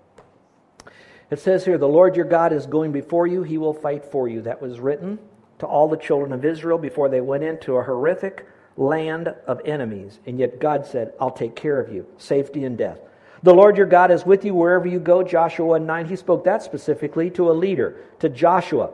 It 1.30 1.38
says 1.38 1.64
here, 1.64 1.78
The 1.78 1.86
Lord 1.86 2.16
your 2.16 2.24
God 2.24 2.52
is 2.52 2.66
going 2.66 2.90
before 2.90 3.28
you, 3.28 3.44
he 3.44 3.58
will 3.58 3.72
fight 3.72 4.04
for 4.04 4.28
you. 4.28 4.42
That 4.42 4.60
was 4.60 4.80
written 4.80 5.20
to 5.60 5.66
all 5.66 5.86
the 5.86 5.96
children 5.96 6.32
of 6.32 6.44
Israel 6.44 6.78
before 6.78 7.08
they 7.08 7.20
went 7.20 7.44
into 7.44 7.76
a 7.76 7.84
horrific 7.84 8.44
land 8.76 9.28
of 9.46 9.60
enemies. 9.64 10.18
And 10.26 10.36
yet 10.36 10.58
God 10.58 10.84
said, 10.84 11.12
I'll 11.20 11.30
take 11.30 11.54
care 11.54 11.80
of 11.80 11.94
you, 11.94 12.04
safety 12.16 12.64
and 12.64 12.76
death. 12.76 12.98
The 13.44 13.54
Lord 13.54 13.76
your 13.76 13.86
God 13.86 14.10
is 14.10 14.26
with 14.26 14.44
you 14.44 14.52
wherever 14.52 14.88
you 14.88 14.98
go. 14.98 15.22
Joshua 15.22 15.78
9, 15.78 16.06
he 16.06 16.16
spoke 16.16 16.42
that 16.42 16.64
specifically 16.64 17.30
to 17.30 17.52
a 17.52 17.52
leader, 17.52 18.00
to 18.18 18.28
Joshua. 18.28 18.90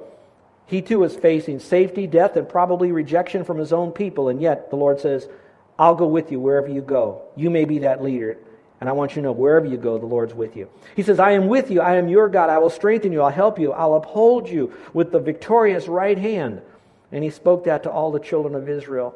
He 0.68 0.83
too 0.83 1.02
is 1.02 1.16
facing 1.16 1.61
safety, 1.61 2.07
death, 2.07 2.37
and 2.37 2.46
probably 2.46 2.92
rejection 2.92 3.42
from 3.42 3.57
his 3.57 3.72
own 3.72 3.90
people. 3.90 4.28
And 4.28 4.40
yet, 4.40 4.68
the 4.68 4.76
Lord 4.76 5.00
says, 5.00 5.26
I'll 5.78 5.94
go 5.94 6.07
with 6.07 6.31
you 6.31 6.38
wherever 6.38 6.68
you 6.68 6.83
go. 6.83 7.22
You 7.37 7.48
may 7.48 7.64
be 7.64 7.81
that 7.81 8.02
leader. 8.02 8.37
And 8.81 8.88
I 8.88 8.92
want 8.92 9.12
you 9.12 9.16
to 9.16 9.22
know 9.22 9.33
wherever 9.33 9.64
you 9.64 9.78
go, 9.78 9.98
the 9.98 10.07
Lord's 10.07 10.35
with 10.35 10.57
you. 10.57 10.68
He 10.94 11.02
says, 11.02 11.18
I 11.18 11.33
am 11.33 11.48
with 11.48 11.70
you. 11.70 11.81
I 11.81 11.96
am 11.96 12.07
your 12.07 12.28
God. 12.28 12.50
I 12.50 12.59
will 12.59 12.70
strengthen 12.70 13.12
you. 13.12 13.22
I'll 13.22 13.31
help 13.31 13.59
you. 13.59 13.72
I'll 13.72 13.94
uphold 13.94 14.48
you 14.48 14.72
with 14.92 15.11
the 15.11 15.18
victorious 15.18 15.88
right 15.88 16.18
hand. 16.18 16.61
And 17.11 17.24
he 17.24 17.31
spoke 17.31 17.64
that 17.64 17.85
to 17.85 17.90
all 17.90 18.12
the 18.12 18.20
children 18.20 18.54
of 18.54 18.68
Israel. 18.68 19.14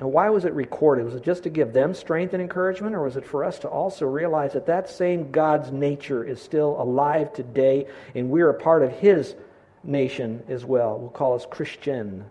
Now, 0.00 0.08
why 0.08 0.30
was 0.30 0.46
it 0.46 0.54
recorded? 0.54 1.04
Was 1.04 1.14
it 1.14 1.22
just 1.22 1.42
to 1.42 1.50
give 1.50 1.74
them 1.74 1.92
strength 1.92 2.32
and 2.32 2.42
encouragement, 2.42 2.94
or 2.94 3.02
was 3.02 3.16
it 3.16 3.26
for 3.26 3.44
us 3.44 3.58
to 3.60 3.68
also 3.68 4.06
realize 4.06 4.54
that 4.54 4.66
that 4.66 4.88
same 4.88 5.30
God's 5.30 5.70
nature 5.70 6.24
is 6.24 6.40
still 6.40 6.80
alive 6.80 7.34
today, 7.34 7.86
and 8.14 8.30
we're 8.30 8.48
a 8.48 8.54
part 8.54 8.82
of 8.82 8.92
His 8.92 9.34
nation 9.84 10.42
as 10.48 10.64
well? 10.64 10.98
We'll 10.98 11.10
call 11.10 11.34
us 11.34 11.44
Christian. 11.48 12.24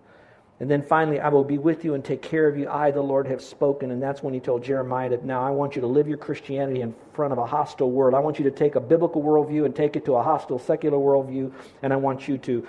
And 0.60 0.69
then 0.69 0.82
finally, 0.82 1.19
I 1.19 1.29
will 1.29 1.43
be 1.43 1.58
with 1.60 1.86
you 1.86 1.93
and 1.93 2.03
take 2.03 2.21
care 2.21 2.47
of 2.47 2.58
you. 2.58 2.67
I, 2.67 2.91
the 2.91 3.01
Lord, 3.01 3.27
have 3.27 3.41
spoken. 3.41 3.91
And 3.91 4.03
that's 4.03 4.21
when 4.21 4.34
he 4.34 4.41
told 4.41 4.62
Jeremiah 4.62 5.10
that 5.12 5.23
now 5.23 5.41
I 5.41 5.51
want 5.51 5.75
you 5.75 5.82
to 5.82 5.88
live 5.88 6.05
your 6.05 6.17
Christianity 6.17 6.82
in 6.82 6.93
front 7.13 7.32
of 7.32 7.39
a 7.39 7.45
hostile 7.45 7.89
world. 7.89 8.13
I 8.13 8.19
want 8.19 8.39
you 8.39 8.43
to 8.43 8.51
take 8.51 8.75
a 8.75 8.82
biblical 8.82 9.23
worldview 9.23 9.63
and 9.63 9.73
take 9.73 9.95
it 9.95 10.03
to 10.05 10.15
a 10.15 10.23
hostile 10.23 10.60
secular 10.60 10.97
worldview. 10.97 11.53
And 11.82 11.93
I 11.93 11.95
want 11.95 12.27
you 12.27 12.38
to 12.39 12.67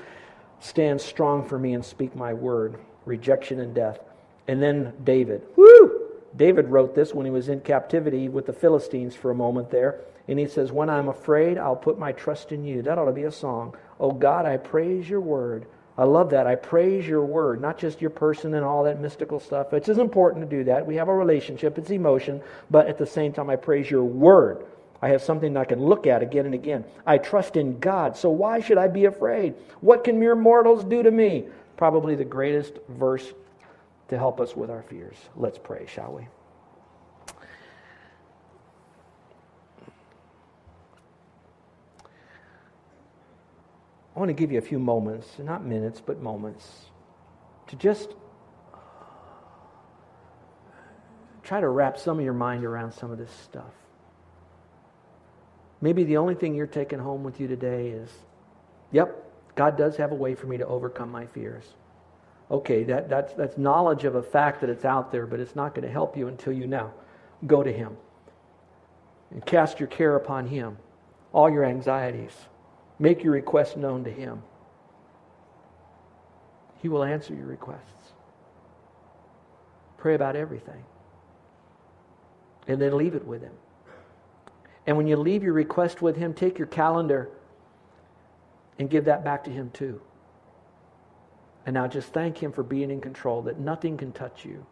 stand 0.60 1.00
strong 1.00 1.44
for 1.44 1.58
me 1.58 1.72
and 1.72 1.84
speak 1.84 2.14
my 2.14 2.32
word 2.32 2.78
rejection 3.06 3.58
and 3.58 3.74
death. 3.74 3.98
And 4.50 4.60
then 4.60 4.94
David. 5.04 5.42
Woo! 5.54 6.08
David 6.34 6.66
wrote 6.70 6.92
this 6.92 7.14
when 7.14 7.24
he 7.24 7.30
was 7.30 7.48
in 7.48 7.60
captivity 7.60 8.28
with 8.28 8.46
the 8.46 8.52
Philistines 8.52 9.14
for 9.14 9.30
a 9.30 9.34
moment 9.34 9.70
there. 9.70 10.00
And 10.26 10.40
he 10.40 10.48
says, 10.48 10.72
When 10.72 10.90
I'm 10.90 11.06
afraid, 11.06 11.56
I'll 11.56 11.76
put 11.76 12.00
my 12.00 12.10
trust 12.10 12.50
in 12.50 12.64
you. 12.64 12.82
That 12.82 12.98
ought 12.98 13.04
to 13.04 13.12
be 13.12 13.22
a 13.22 13.30
song. 13.30 13.76
Oh 14.00 14.10
God, 14.10 14.46
I 14.46 14.56
praise 14.56 15.08
your 15.08 15.20
word. 15.20 15.66
I 15.96 16.02
love 16.02 16.30
that. 16.30 16.48
I 16.48 16.56
praise 16.56 17.06
your 17.06 17.24
word, 17.24 17.60
not 17.60 17.78
just 17.78 18.00
your 18.00 18.10
person 18.10 18.54
and 18.54 18.64
all 18.64 18.82
that 18.82 19.00
mystical 19.00 19.38
stuff. 19.38 19.72
It's 19.72 19.88
as 19.88 19.98
important 19.98 20.42
to 20.42 20.56
do 20.56 20.64
that. 20.64 20.84
We 20.84 20.96
have 20.96 21.06
a 21.06 21.14
relationship, 21.14 21.78
it's 21.78 21.90
emotion, 21.90 22.42
but 22.72 22.88
at 22.88 22.98
the 22.98 23.06
same 23.06 23.32
time, 23.32 23.50
I 23.50 23.54
praise 23.56 23.88
your 23.88 24.02
word. 24.02 24.66
I 25.00 25.10
have 25.10 25.22
something 25.22 25.56
I 25.56 25.64
can 25.64 25.80
look 25.80 26.08
at 26.08 26.24
again 26.24 26.46
and 26.46 26.54
again. 26.54 26.84
I 27.06 27.18
trust 27.18 27.54
in 27.54 27.78
God, 27.78 28.16
so 28.16 28.30
why 28.30 28.58
should 28.58 28.78
I 28.78 28.88
be 28.88 29.04
afraid? 29.04 29.54
What 29.80 30.02
can 30.02 30.18
mere 30.18 30.34
mortals 30.34 30.82
do 30.82 31.04
to 31.04 31.10
me? 31.12 31.46
Probably 31.76 32.16
the 32.16 32.24
greatest 32.24 32.80
verse 32.88 33.32
to 34.10 34.18
help 34.18 34.40
us 34.40 34.54
with 34.54 34.70
our 34.70 34.82
fears. 34.82 35.16
Let's 35.36 35.58
pray, 35.58 35.86
shall 35.86 36.12
we? 36.12 36.26
I 44.14 44.18
want 44.18 44.28
to 44.28 44.34
give 44.34 44.52
you 44.52 44.58
a 44.58 44.62
few 44.62 44.78
moments, 44.78 45.26
not 45.38 45.64
minutes, 45.64 46.02
but 46.04 46.20
moments, 46.20 46.68
to 47.68 47.76
just 47.76 48.10
try 51.42 51.60
to 51.60 51.68
wrap 51.68 51.98
some 51.98 52.18
of 52.18 52.24
your 52.24 52.34
mind 52.34 52.64
around 52.64 52.92
some 52.92 53.10
of 53.10 53.18
this 53.18 53.30
stuff. 53.44 53.72
Maybe 55.80 56.04
the 56.04 56.18
only 56.18 56.34
thing 56.34 56.54
you're 56.54 56.66
taking 56.66 56.98
home 56.98 57.22
with 57.22 57.40
you 57.40 57.48
today 57.48 57.88
is, 57.88 58.10
yep, 58.92 59.24
God 59.54 59.78
does 59.78 59.96
have 59.96 60.12
a 60.12 60.16
way 60.16 60.34
for 60.34 60.46
me 60.46 60.58
to 60.58 60.66
overcome 60.66 61.10
my 61.10 61.26
fears. 61.26 61.64
Okay, 62.50 62.82
that, 62.84 63.08
that's, 63.08 63.32
that's 63.34 63.56
knowledge 63.56 64.04
of 64.04 64.16
a 64.16 64.22
fact 64.22 64.60
that 64.60 64.70
it's 64.70 64.84
out 64.84 65.12
there, 65.12 65.26
but 65.26 65.38
it's 65.38 65.54
not 65.54 65.74
going 65.74 65.86
to 65.86 65.92
help 65.92 66.16
you 66.16 66.26
until 66.26 66.52
you 66.52 66.66
now 66.66 66.92
go 67.46 67.62
to 67.62 67.72
Him 67.72 67.96
and 69.30 69.44
cast 69.46 69.78
your 69.78 69.86
care 69.86 70.16
upon 70.16 70.48
Him, 70.48 70.76
all 71.32 71.48
your 71.48 71.64
anxieties. 71.64 72.32
Make 72.98 73.22
your 73.22 73.32
requests 73.32 73.76
known 73.76 74.02
to 74.04 74.10
Him. 74.10 74.42
He 76.82 76.88
will 76.88 77.04
answer 77.04 77.34
your 77.34 77.46
requests. 77.46 78.12
Pray 79.96 80.14
about 80.14 80.34
everything. 80.34 80.82
And 82.66 82.80
then 82.80 82.96
leave 82.96 83.14
it 83.14 83.24
with 83.24 83.42
Him. 83.42 83.52
And 84.86 84.96
when 84.96 85.06
you 85.06 85.16
leave 85.16 85.44
your 85.44 85.52
request 85.52 86.02
with 86.02 86.16
Him, 86.16 86.34
take 86.34 86.58
your 86.58 86.66
calendar 86.66 87.30
and 88.78 88.90
give 88.90 89.04
that 89.04 89.22
back 89.22 89.44
to 89.44 89.50
Him 89.50 89.70
too. 89.72 90.00
And 91.66 91.74
now 91.74 91.86
just 91.86 92.12
thank 92.12 92.38
Him 92.38 92.52
for 92.52 92.62
being 92.62 92.90
in 92.90 93.00
control, 93.00 93.42
that 93.42 93.58
nothing 93.58 93.96
can 93.96 94.12
touch 94.12 94.44
you. 94.44 94.64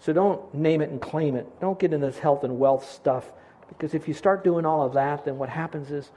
So 0.00 0.12
don't 0.12 0.52
name 0.54 0.80
it 0.80 0.90
and 0.90 1.00
claim 1.00 1.36
it. 1.36 1.46
Don't 1.60 1.78
get 1.78 1.92
in 1.92 2.00
this 2.00 2.18
health 2.18 2.42
and 2.42 2.58
wealth 2.58 2.90
stuff. 2.90 3.32
Because 3.68 3.94
if 3.94 4.08
you 4.08 4.14
start 4.14 4.42
doing 4.42 4.64
all 4.64 4.84
of 4.84 4.94
that, 4.94 5.24
then 5.24 5.38
what 5.38 5.48
happens 5.48 5.90
is 5.90 6.10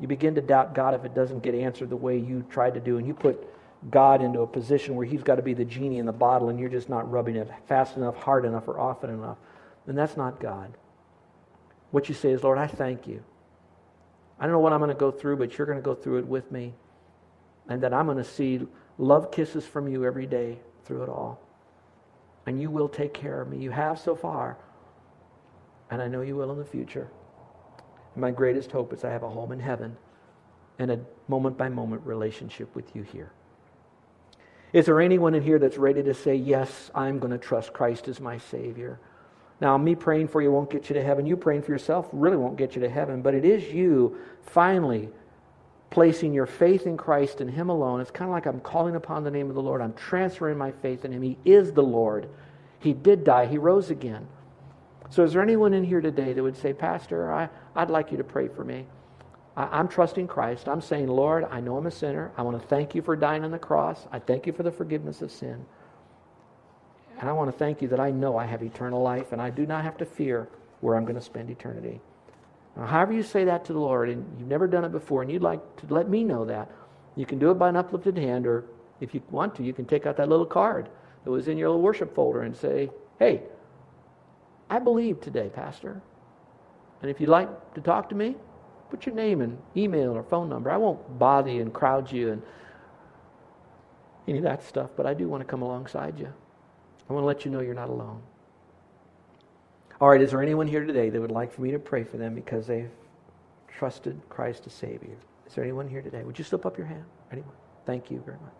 you 0.00 0.08
begin 0.08 0.34
to 0.34 0.40
doubt 0.40 0.74
God 0.74 0.94
if 0.94 1.04
it 1.04 1.14
doesn't 1.14 1.42
get 1.42 1.54
answered 1.54 1.90
the 1.90 1.96
way 1.96 2.18
you 2.18 2.44
tried 2.50 2.74
to 2.74 2.80
do. 2.80 2.98
And 2.98 3.06
you 3.06 3.14
put 3.14 3.38
God 3.90 4.22
into 4.22 4.40
a 4.40 4.46
position 4.46 4.96
where 4.96 5.06
He's 5.06 5.22
got 5.22 5.36
to 5.36 5.42
be 5.42 5.54
the 5.54 5.64
genie 5.64 5.98
in 5.98 6.06
the 6.06 6.12
bottle 6.12 6.48
and 6.48 6.58
you're 6.58 6.68
just 6.68 6.88
not 6.88 7.10
rubbing 7.10 7.36
it 7.36 7.48
fast 7.68 7.96
enough, 7.96 8.16
hard 8.16 8.44
enough, 8.44 8.66
or 8.68 8.80
often 8.80 9.10
enough. 9.10 9.38
And 9.86 9.96
that's 9.96 10.16
not 10.16 10.40
God. 10.40 10.72
What 11.90 12.08
you 12.08 12.14
say 12.14 12.30
is, 12.30 12.42
Lord, 12.42 12.58
I 12.58 12.66
thank 12.66 13.06
you. 13.06 13.22
I 14.40 14.44
don't 14.44 14.52
know 14.52 14.58
what 14.58 14.72
I'm 14.72 14.80
going 14.80 14.88
to 14.88 14.94
go 14.94 15.10
through, 15.10 15.36
but 15.36 15.56
you're 15.56 15.66
going 15.66 15.78
to 15.78 15.84
go 15.84 15.94
through 15.94 16.18
it 16.18 16.26
with 16.26 16.50
me. 16.50 16.74
And 17.68 17.82
that 17.82 17.92
I'm 17.92 18.06
going 18.06 18.18
to 18.18 18.24
see 18.24 18.66
love 18.98 19.30
kisses 19.30 19.64
from 19.64 19.88
you 19.88 20.04
every 20.04 20.26
day 20.26 20.58
through 20.84 21.02
it 21.02 21.08
all. 21.08 21.40
And 22.46 22.60
you 22.60 22.70
will 22.70 22.88
take 22.88 23.12
care 23.12 23.40
of 23.40 23.48
me. 23.48 23.58
You 23.58 23.70
have 23.70 23.98
so 23.98 24.14
far. 24.14 24.56
And 25.90 26.00
I 26.00 26.08
know 26.08 26.20
you 26.20 26.36
will 26.36 26.52
in 26.52 26.58
the 26.58 26.64
future. 26.64 27.10
And 28.14 28.20
my 28.20 28.30
greatest 28.30 28.70
hope 28.70 28.92
is 28.92 29.04
I 29.04 29.10
have 29.10 29.22
a 29.22 29.28
home 29.28 29.52
in 29.52 29.60
heaven 29.60 29.96
and 30.78 30.90
a 30.90 31.00
moment 31.28 31.58
by 31.58 31.68
moment 31.68 32.02
relationship 32.04 32.74
with 32.74 32.94
you 32.94 33.02
here. 33.02 33.32
Is 34.72 34.86
there 34.86 35.00
anyone 35.00 35.34
in 35.34 35.42
here 35.42 35.58
that's 35.58 35.78
ready 35.78 36.02
to 36.02 36.14
say, 36.14 36.34
Yes, 36.34 36.90
I'm 36.94 37.18
going 37.18 37.32
to 37.32 37.38
trust 37.38 37.72
Christ 37.72 38.08
as 38.08 38.20
my 38.20 38.38
Savior? 38.38 39.00
Now, 39.60 39.78
me 39.78 39.94
praying 39.94 40.28
for 40.28 40.42
you 40.42 40.52
won't 40.52 40.70
get 40.70 40.90
you 40.90 40.94
to 40.94 41.02
heaven. 41.02 41.24
You 41.24 41.36
praying 41.36 41.62
for 41.62 41.72
yourself 41.72 42.08
really 42.12 42.36
won't 42.36 42.56
get 42.56 42.74
you 42.74 42.82
to 42.82 42.90
heaven. 42.90 43.22
But 43.22 43.34
it 43.34 43.44
is 43.44 43.72
you 43.72 44.18
finally 44.42 45.08
placing 45.90 46.34
your 46.34 46.46
faith 46.46 46.86
in 46.86 46.96
Christ 46.96 47.40
and 47.40 47.50
Him 47.50 47.68
alone. 47.68 48.00
It's 48.00 48.10
kind 48.10 48.28
of 48.28 48.34
like 48.34 48.46
I'm 48.46 48.60
calling 48.60 48.96
upon 48.96 49.24
the 49.24 49.30
name 49.30 49.48
of 49.48 49.54
the 49.54 49.62
Lord. 49.62 49.80
I'm 49.80 49.94
transferring 49.94 50.58
my 50.58 50.72
faith 50.72 51.04
in 51.04 51.12
Him. 51.12 51.22
He 51.22 51.38
is 51.44 51.72
the 51.72 51.82
Lord. 51.82 52.28
He 52.80 52.92
did 52.92 53.24
die, 53.24 53.46
He 53.46 53.58
rose 53.58 53.90
again. 53.90 54.26
So, 55.10 55.22
is 55.22 55.32
there 55.32 55.42
anyone 55.42 55.72
in 55.72 55.84
here 55.84 56.00
today 56.00 56.32
that 56.32 56.42
would 56.42 56.56
say, 56.56 56.72
Pastor, 56.72 57.32
I, 57.32 57.48
I'd 57.76 57.90
like 57.90 58.10
you 58.10 58.18
to 58.18 58.24
pray 58.24 58.48
for 58.48 58.64
me? 58.64 58.86
I, 59.56 59.64
I'm 59.78 59.88
trusting 59.88 60.26
Christ. 60.26 60.68
I'm 60.68 60.80
saying, 60.80 61.08
Lord, 61.08 61.46
I 61.50 61.60
know 61.60 61.76
I'm 61.76 61.86
a 61.86 61.90
sinner. 61.90 62.32
I 62.36 62.42
want 62.42 62.60
to 62.60 62.66
thank 62.66 62.94
you 62.94 63.02
for 63.02 63.16
dying 63.16 63.44
on 63.44 63.50
the 63.50 63.58
cross. 63.58 64.06
I 64.10 64.18
thank 64.18 64.46
you 64.46 64.52
for 64.52 64.62
the 64.64 64.72
forgiveness 64.72 65.22
of 65.22 65.30
sin. 65.30 65.64
And 67.18 67.28
I 67.28 67.32
want 67.32 67.50
to 67.50 67.56
thank 67.56 67.80
you 67.80 67.88
that 67.88 68.00
I 68.00 68.10
know 68.10 68.36
I 68.36 68.44
have 68.44 68.62
eternal 68.62 69.02
life 69.02 69.32
and 69.32 69.40
I 69.40 69.50
do 69.50 69.64
not 69.64 69.84
have 69.84 69.96
to 69.98 70.04
fear 70.04 70.48
where 70.80 70.96
I'm 70.96 71.04
going 71.04 71.16
to 71.16 71.22
spend 71.22 71.50
eternity. 71.50 72.00
Now, 72.76 72.86
however, 72.86 73.12
you 73.12 73.22
say 73.22 73.44
that 73.44 73.64
to 73.66 73.72
the 73.72 73.78
Lord, 73.78 74.10
and 74.10 74.24
you've 74.38 74.48
never 74.48 74.66
done 74.66 74.84
it 74.84 74.92
before, 74.92 75.22
and 75.22 75.30
you'd 75.30 75.42
like 75.42 75.60
to 75.76 75.94
let 75.94 76.08
me 76.08 76.24
know 76.24 76.44
that, 76.44 76.70
you 77.14 77.24
can 77.24 77.38
do 77.38 77.50
it 77.50 77.54
by 77.54 77.70
an 77.70 77.76
uplifted 77.76 78.18
hand, 78.18 78.46
or 78.46 78.64
if 79.00 79.14
you 79.14 79.22
want 79.30 79.54
to, 79.56 79.62
you 79.62 79.72
can 79.72 79.86
take 79.86 80.06
out 80.06 80.16
that 80.18 80.28
little 80.28 80.46
card 80.46 80.88
that 81.24 81.30
was 81.30 81.48
in 81.48 81.56
your 81.56 81.70
little 81.70 81.82
worship 81.82 82.14
folder 82.14 82.42
and 82.42 82.54
say, 82.54 82.90
Hey, 83.18 83.42
I 84.68 84.78
believe 84.78 85.20
today, 85.20 85.50
Pastor. 85.52 86.02
And 87.00 87.10
if 87.10 87.20
you'd 87.20 87.30
like 87.30 87.74
to 87.74 87.80
talk 87.80 88.08
to 88.10 88.14
me, 88.14 88.36
put 88.90 89.06
your 89.06 89.14
name 89.14 89.40
and 89.40 89.58
email 89.76 90.12
or 90.12 90.22
phone 90.22 90.48
number. 90.48 90.70
I 90.70 90.76
won't 90.76 91.18
bother 91.18 91.50
you 91.50 91.62
and 91.62 91.72
crowd 91.72 92.10
you 92.10 92.32
and 92.32 92.42
any 94.28 94.38
of 94.38 94.44
that 94.44 94.62
stuff, 94.62 94.90
but 94.96 95.06
I 95.06 95.14
do 95.14 95.28
want 95.28 95.40
to 95.40 95.44
come 95.46 95.62
alongside 95.62 96.18
you. 96.18 96.32
I 97.08 97.12
want 97.12 97.22
to 97.22 97.26
let 97.26 97.44
you 97.44 97.50
know 97.50 97.60
you're 97.60 97.74
not 97.74 97.88
alone. 97.88 98.22
All 99.98 100.10
right, 100.10 100.20
is 100.20 100.32
there 100.32 100.42
anyone 100.42 100.66
here 100.66 100.84
today 100.84 101.08
that 101.08 101.18
would 101.18 101.30
like 101.30 101.50
for 101.50 101.62
me 101.62 101.70
to 101.70 101.78
pray 101.78 102.04
for 102.04 102.18
them 102.18 102.34
because 102.34 102.66
they've 102.66 102.90
trusted 103.66 104.20
Christ 104.28 104.64
to 104.64 104.70
save 104.70 105.02
you? 105.02 105.16
Is 105.46 105.54
there 105.54 105.64
anyone 105.64 105.88
here 105.88 106.02
today? 106.02 106.22
Would 106.22 106.38
you 106.38 106.44
slip 106.44 106.66
up 106.66 106.76
your 106.76 106.86
hand? 106.86 107.06
Anyone? 107.32 107.54
Thank 107.86 108.10
you 108.10 108.22
very 108.26 108.36
much. 108.36 108.52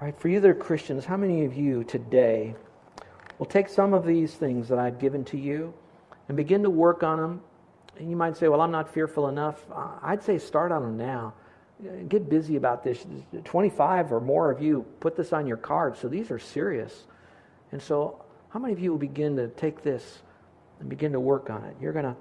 All 0.00 0.06
right, 0.06 0.18
for 0.18 0.28
you 0.28 0.40
that 0.40 0.48
are 0.48 0.54
Christians, 0.54 1.04
how 1.04 1.18
many 1.18 1.44
of 1.44 1.54
you 1.54 1.84
today 1.84 2.54
will 3.38 3.44
take 3.44 3.68
some 3.68 3.92
of 3.92 4.06
these 4.06 4.32
things 4.32 4.66
that 4.68 4.78
I've 4.78 4.98
given 4.98 5.26
to 5.26 5.36
you 5.36 5.74
and 6.28 6.38
begin 6.38 6.62
to 6.62 6.70
work 6.70 7.02
on 7.02 7.18
them? 7.18 7.42
And 7.98 8.08
you 8.08 8.16
might 8.16 8.34
say, 8.34 8.48
well, 8.48 8.62
I'm 8.62 8.70
not 8.70 8.88
fearful 8.88 9.28
enough. 9.28 9.62
Uh, 9.70 9.90
I'd 10.00 10.22
say 10.22 10.38
start 10.38 10.72
on 10.72 10.82
them 10.82 10.96
now. 10.96 11.34
Get 12.08 12.30
busy 12.30 12.56
about 12.56 12.82
this. 12.82 13.04
25 13.44 14.10
or 14.10 14.20
more 14.20 14.50
of 14.50 14.62
you 14.62 14.86
put 15.00 15.16
this 15.16 15.34
on 15.34 15.46
your 15.46 15.58
card. 15.58 15.98
So 15.98 16.08
these 16.08 16.30
are 16.30 16.38
serious. 16.38 17.04
And 17.72 17.82
so, 17.82 18.24
how 18.50 18.58
many 18.58 18.72
of 18.72 18.80
you 18.80 18.90
will 18.90 18.98
begin 18.98 19.36
to 19.36 19.48
take 19.48 19.82
this 19.82 20.22
and 20.80 20.88
begin 20.88 21.12
to 21.12 21.20
work 21.20 21.50
on 21.50 21.64
it? 21.64 21.76
You're 21.80 21.92
going 21.92 22.06
to 22.06 22.16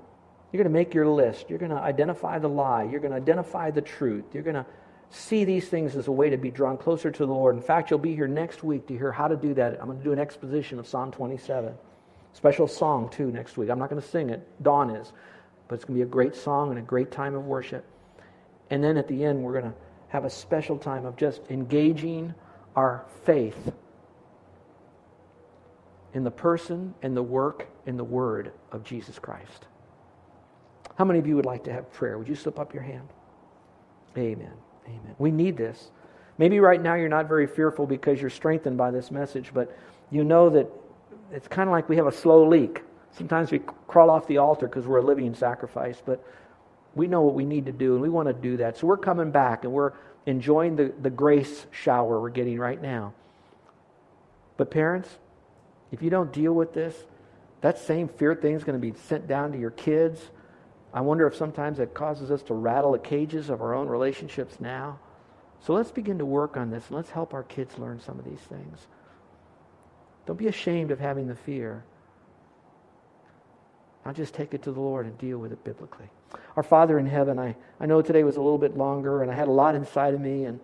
you're 0.52 0.64
going 0.64 0.72
to 0.72 0.80
make 0.80 0.94
your 0.94 1.08
list. 1.08 1.50
You're 1.50 1.60
going 1.60 1.72
to 1.72 1.78
identify 1.78 2.40
the 2.40 2.48
lie. 2.48 2.84
You're 2.84 3.02
going 3.02 3.12
to 3.12 3.18
identify 3.18 3.70
the 3.70 3.82
truth. 3.82 4.24
You're 4.34 4.44
going 4.44 4.56
to 4.56 4.66
see 5.10 5.44
these 5.44 5.68
things 5.68 5.96
as 5.96 6.08
a 6.08 6.12
way 6.12 6.30
to 6.30 6.38
be 6.38 6.52
drawn 6.52 6.78
closer 6.78 7.12
to 7.12 7.26
the 7.26 7.32
Lord. 7.32 7.56
In 7.56 7.62
fact, 7.62 7.90
you'll 7.90 8.00
be 8.00 8.16
here 8.16 8.28
next 8.28 8.64
week 8.64 8.88
to 8.88 8.98
hear 8.98 9.12
how 9.12 9.28
to 9.28 9.36
do 9.36 9.54
that. 9.56 9.78
I'm 9.82 9.88
going 9.88 9.98
to 9.98 10.04
do 10.04 10.14
an 10.14 10.20
exposition 10.20 10.80
of 10.80 10.88
Psalm 10.88 11.12
27. 11.12 11.74
Special 12.32 12.68
song, 12.68 13.10
too, 13.10 13.30
next 13.32 13.58
week. 13.58 13.70
I'm 13.70 13.80
not 13.80 13.90
going 13.90 14.02
to 14.02 14.08
sing 14.08 14.30
it. 14.30 14.48
Dawn 14.64 14.90
is. 14.90 15.12
But 15.68 15.76
it's 15.76 15.86
going 15.86 16.00
to 16.00 16.06
be 16.06 16.10
a 16.10 16.12
great 16.12 16.36
song 16.36 16.70
and 16.70 16.80
a 16.80 16.84
great 16.84 17.12
time 17.12 17.36
of 17.36 17.46
worship. 17.46 17.84
And 18.70 18.82
then 18.82 18.96
at 18.96 19.08
the 19.08 19.26
end, 19.26 19.44
we're 19.44 19.60
going 19.60 19.72
to 19.72 19.78
have 20.10 20.24
a 20.24 20.30
special 20.30 20.78
time 20.78 21.06
of 21.06 21.18
just 21.18 21.42
engaging 21.50 22.34
our 22.76 23.06
faith 23.26 23.74
in 26.18 26.24
the 26.24 26.32
person 26.32 26.96
and 27.04 27.16
the 27.16 27.22
work 27.22 27.68
and 27.86 27.98
the 27.98 28.04
word 28.04 28.52
of 28.72 28.84
Jesus 28.84 29.20
Christ. 29.20 29.68
How 30.96 31.06
many 31.06 31.20
of 31.20 31.28
you 31.28 31.36
would 31.36 31.46
like 31.46 31.64
to 31.66 31.72
have 31.72 31.94
prayer? 31.94 32.18
Would 32.18 32.28
you 32.28 32.34
slip 32.34 32.58
up 32.58 32.74
your 32.74 32.82
hand? 32.82 33.08
Amen. 34.18 34.52
Amen. 34.88 35.16
We 35.20 35.30
need 35.30 35.58
this. 35.58 35.92
Maybe 36.40 36.60
right 36.60 36.82
now 36.82 36.96
you're 36.96 37.08
not 37.08 37.28
very 37.28 37.46
fearful 37.46 37.86
because 37.86 38.20
you're 38.20 38.32
strengthened 38.32 38.78
by 38.80 38.90
this 38.90 39.12
message, 39.12 39.52
but 39.54 39.78
you 40.10 40.24
know 40.24 40.50
that 40.50 40.68
it's 41.32 41.48
kind 41.48 41.70
of 41.70 41.72
like 41.72 41.88
we 41.88 41.98
have 41.98 42.08
a 42.08 42.12
slow 42.12 42.48
leak. 42.48 42.82
Sometimes 43.12 43.52
we 43.52 43.60
crawl 43.88 44.10
off 44.10 44.26
the 44.26 44.40
altar 44.40 44.68
because 44.68 44.88
we're 44.88 44.98
a 44.98 45.06
living 45.06 45.36
sacrifice, 45.36 46.02
but 46.04 46.26
we 46.96 47.06
know 47.06 47.22
what 47.22 47.36
we 47.36 47.46
need 47.46 47.68
to 47.68 47.72
do, 47.72 47.94
and 47.94 48.02
we 48.02 48.10
want 48.10 48.28
to 48.28 48.34
do 48.34 48.58
that. 48.58 48.76
So 48.76 48.88
we're 48.88 48.98
coming 48.98 49.30
back, 49.30 49.66
and 49.66 49.72
we're 49.72 49.94
enjoying 50.26 50.78
the, 50.78 50.92
the 51.00 51.12
grace 51.12 51.68
shower 51.70 52.20
we're 52.20 52.30
getting 52.32 52.58
right 52.58 52.82
now. 52.82 53.14
But 54.58 54.72
parents, 54.72 55.20
if 55.92 56.02
you 56.02 56.10
don't 56.10 56.32
deal 56.34 56.54
with 56.54 56.74
this, 56.74 56.96
that 57.62 57.78
same 57.80 58.08
fear 58.08 58.36
thing 58.36 58.54
is 58.54 58.64
going 58.64 58.80
to 58.80 58.92
be 58.92 58.98
sent 59.08 59.28
down 59.28 59.52
to 59.52 59.60
your 59.60 59.72
kids. 59.72 60.22
I 60.94 61.02
wonder 61.02 61.28
if 61.28 61.36
sometimes 61.36 61.80
it 61.80 61.94
causes 61.94 62.32
us 62.32 62.44
to 62.44 62.54
rattle 62.54 62.92
the 62.92 63.00
cages 63.00 63.50
of 63.50 63.62
our 63.62 63.74
own 63.74 63.88
relationships 63.88 64.60
now. 64.60 65.00
So 65.62 65.74
let's 65.74 65.92
begin 65.92 66.20
to 66.20 66.26
work 66.26 66.56
on 66.56 66.70
this 66.70 66.88
and 66.88 66.96
let's 66.96 67.10
help 67.10 67.34
our 67.34 67.44
kids 67.44 67.78
learn 67.78 68.00
some 68.00 68.20
of 68.20 68.26
these 68.26 68.40
things. 68.40 68.88
Don't 70.26 70.38
be 70.38 70.48
ashamed 70.48 70.92
of 70.92 71.00
having 71.00 71.28
the 71.28 71.36
fear. 71.36 71.84
I'll 74.06 74.14
just 74.14 74.34
take 74.34 74.54
it 74.54 74.64
to 74.64 74.72
the 74.72 74.80
Lord 74.80 75.06
and 75.06 75.18
deal 75.18 75.38
with 75.38 75.52
it 75.52 75.64
biblically. 75.64 76.10
Our 76.56 76.64
Father 76.64 77.00
in 77.00 77.06
heaven, 77.06 77.40
I, 77.40 77.56
I 77.80 77.86
know 77.86 78.02
today 78.02 78.24
was 78.24 78.38
a 78.38 78.42
little 78.42 78.58
bit 78.58 78.78
longer 78.78 79.22
and 79.22 79.32
I 79.32 79.36
had 79.36 79.48
a 79.48 79.52
lot 79.52 79.76
inside 79.76 80.14
of 80.14 80.22
me. 80.22 80.46
And 80.46 80.60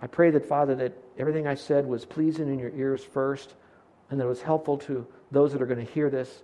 I 0.00 0.06
pray 0.06 0.30
that, 0.30 0.46
Father, 0.46 0.74
that 0.76 0.96
everything 1.18 1.46
I 1.46 1.56
said 1.56 1.86
was 1.86 2.04
pleasing 2.04 2.48
in 2.48 2.58
your 2.58 2.70
ears 2.70 3.04
first 3.04 3.54
and 4.10 4.18
that 4.20 4.24
it 4.24 4.28
was 4.28 4.42
helpful 4.42 4.76
to 4.76 5.06
those 5.30 5.52
that 5.52 5.62
are 5.62 5.66
going 5.66 5.84
to 5.84 5.92
hear 5.92 6.10
this. 6.10 6.42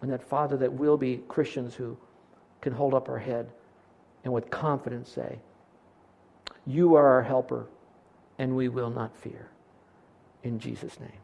And 0.00 0.10
that, 0.10 0.22
Father, 0.22 0.56
that 0.56 0.72
we'll 0.72 0.96
be 0.96 1.22
Christians 1.28 1.74
who 1.74 1.96
can 2.60 2.72
hold 2.72 2.94
up 2.94 3.08
our 3.08 3.18
head 3.18 3.50
and 4.24 4.32
with 4.32 4.50
confidence 4.50 5.10
say, 5.10 5.38
You 6.66 6.94
are 6.94 7.06
our 7.06 7.22
helper. 7.22 7.66
and 8.38 8.56
we 8.56 8.68
will 8.68 8.90
not 8.90 9.16
fear. 9.16 9.48
In 10.42 10.58
Jesus' 10.58 10.98
name, 10.98 11.23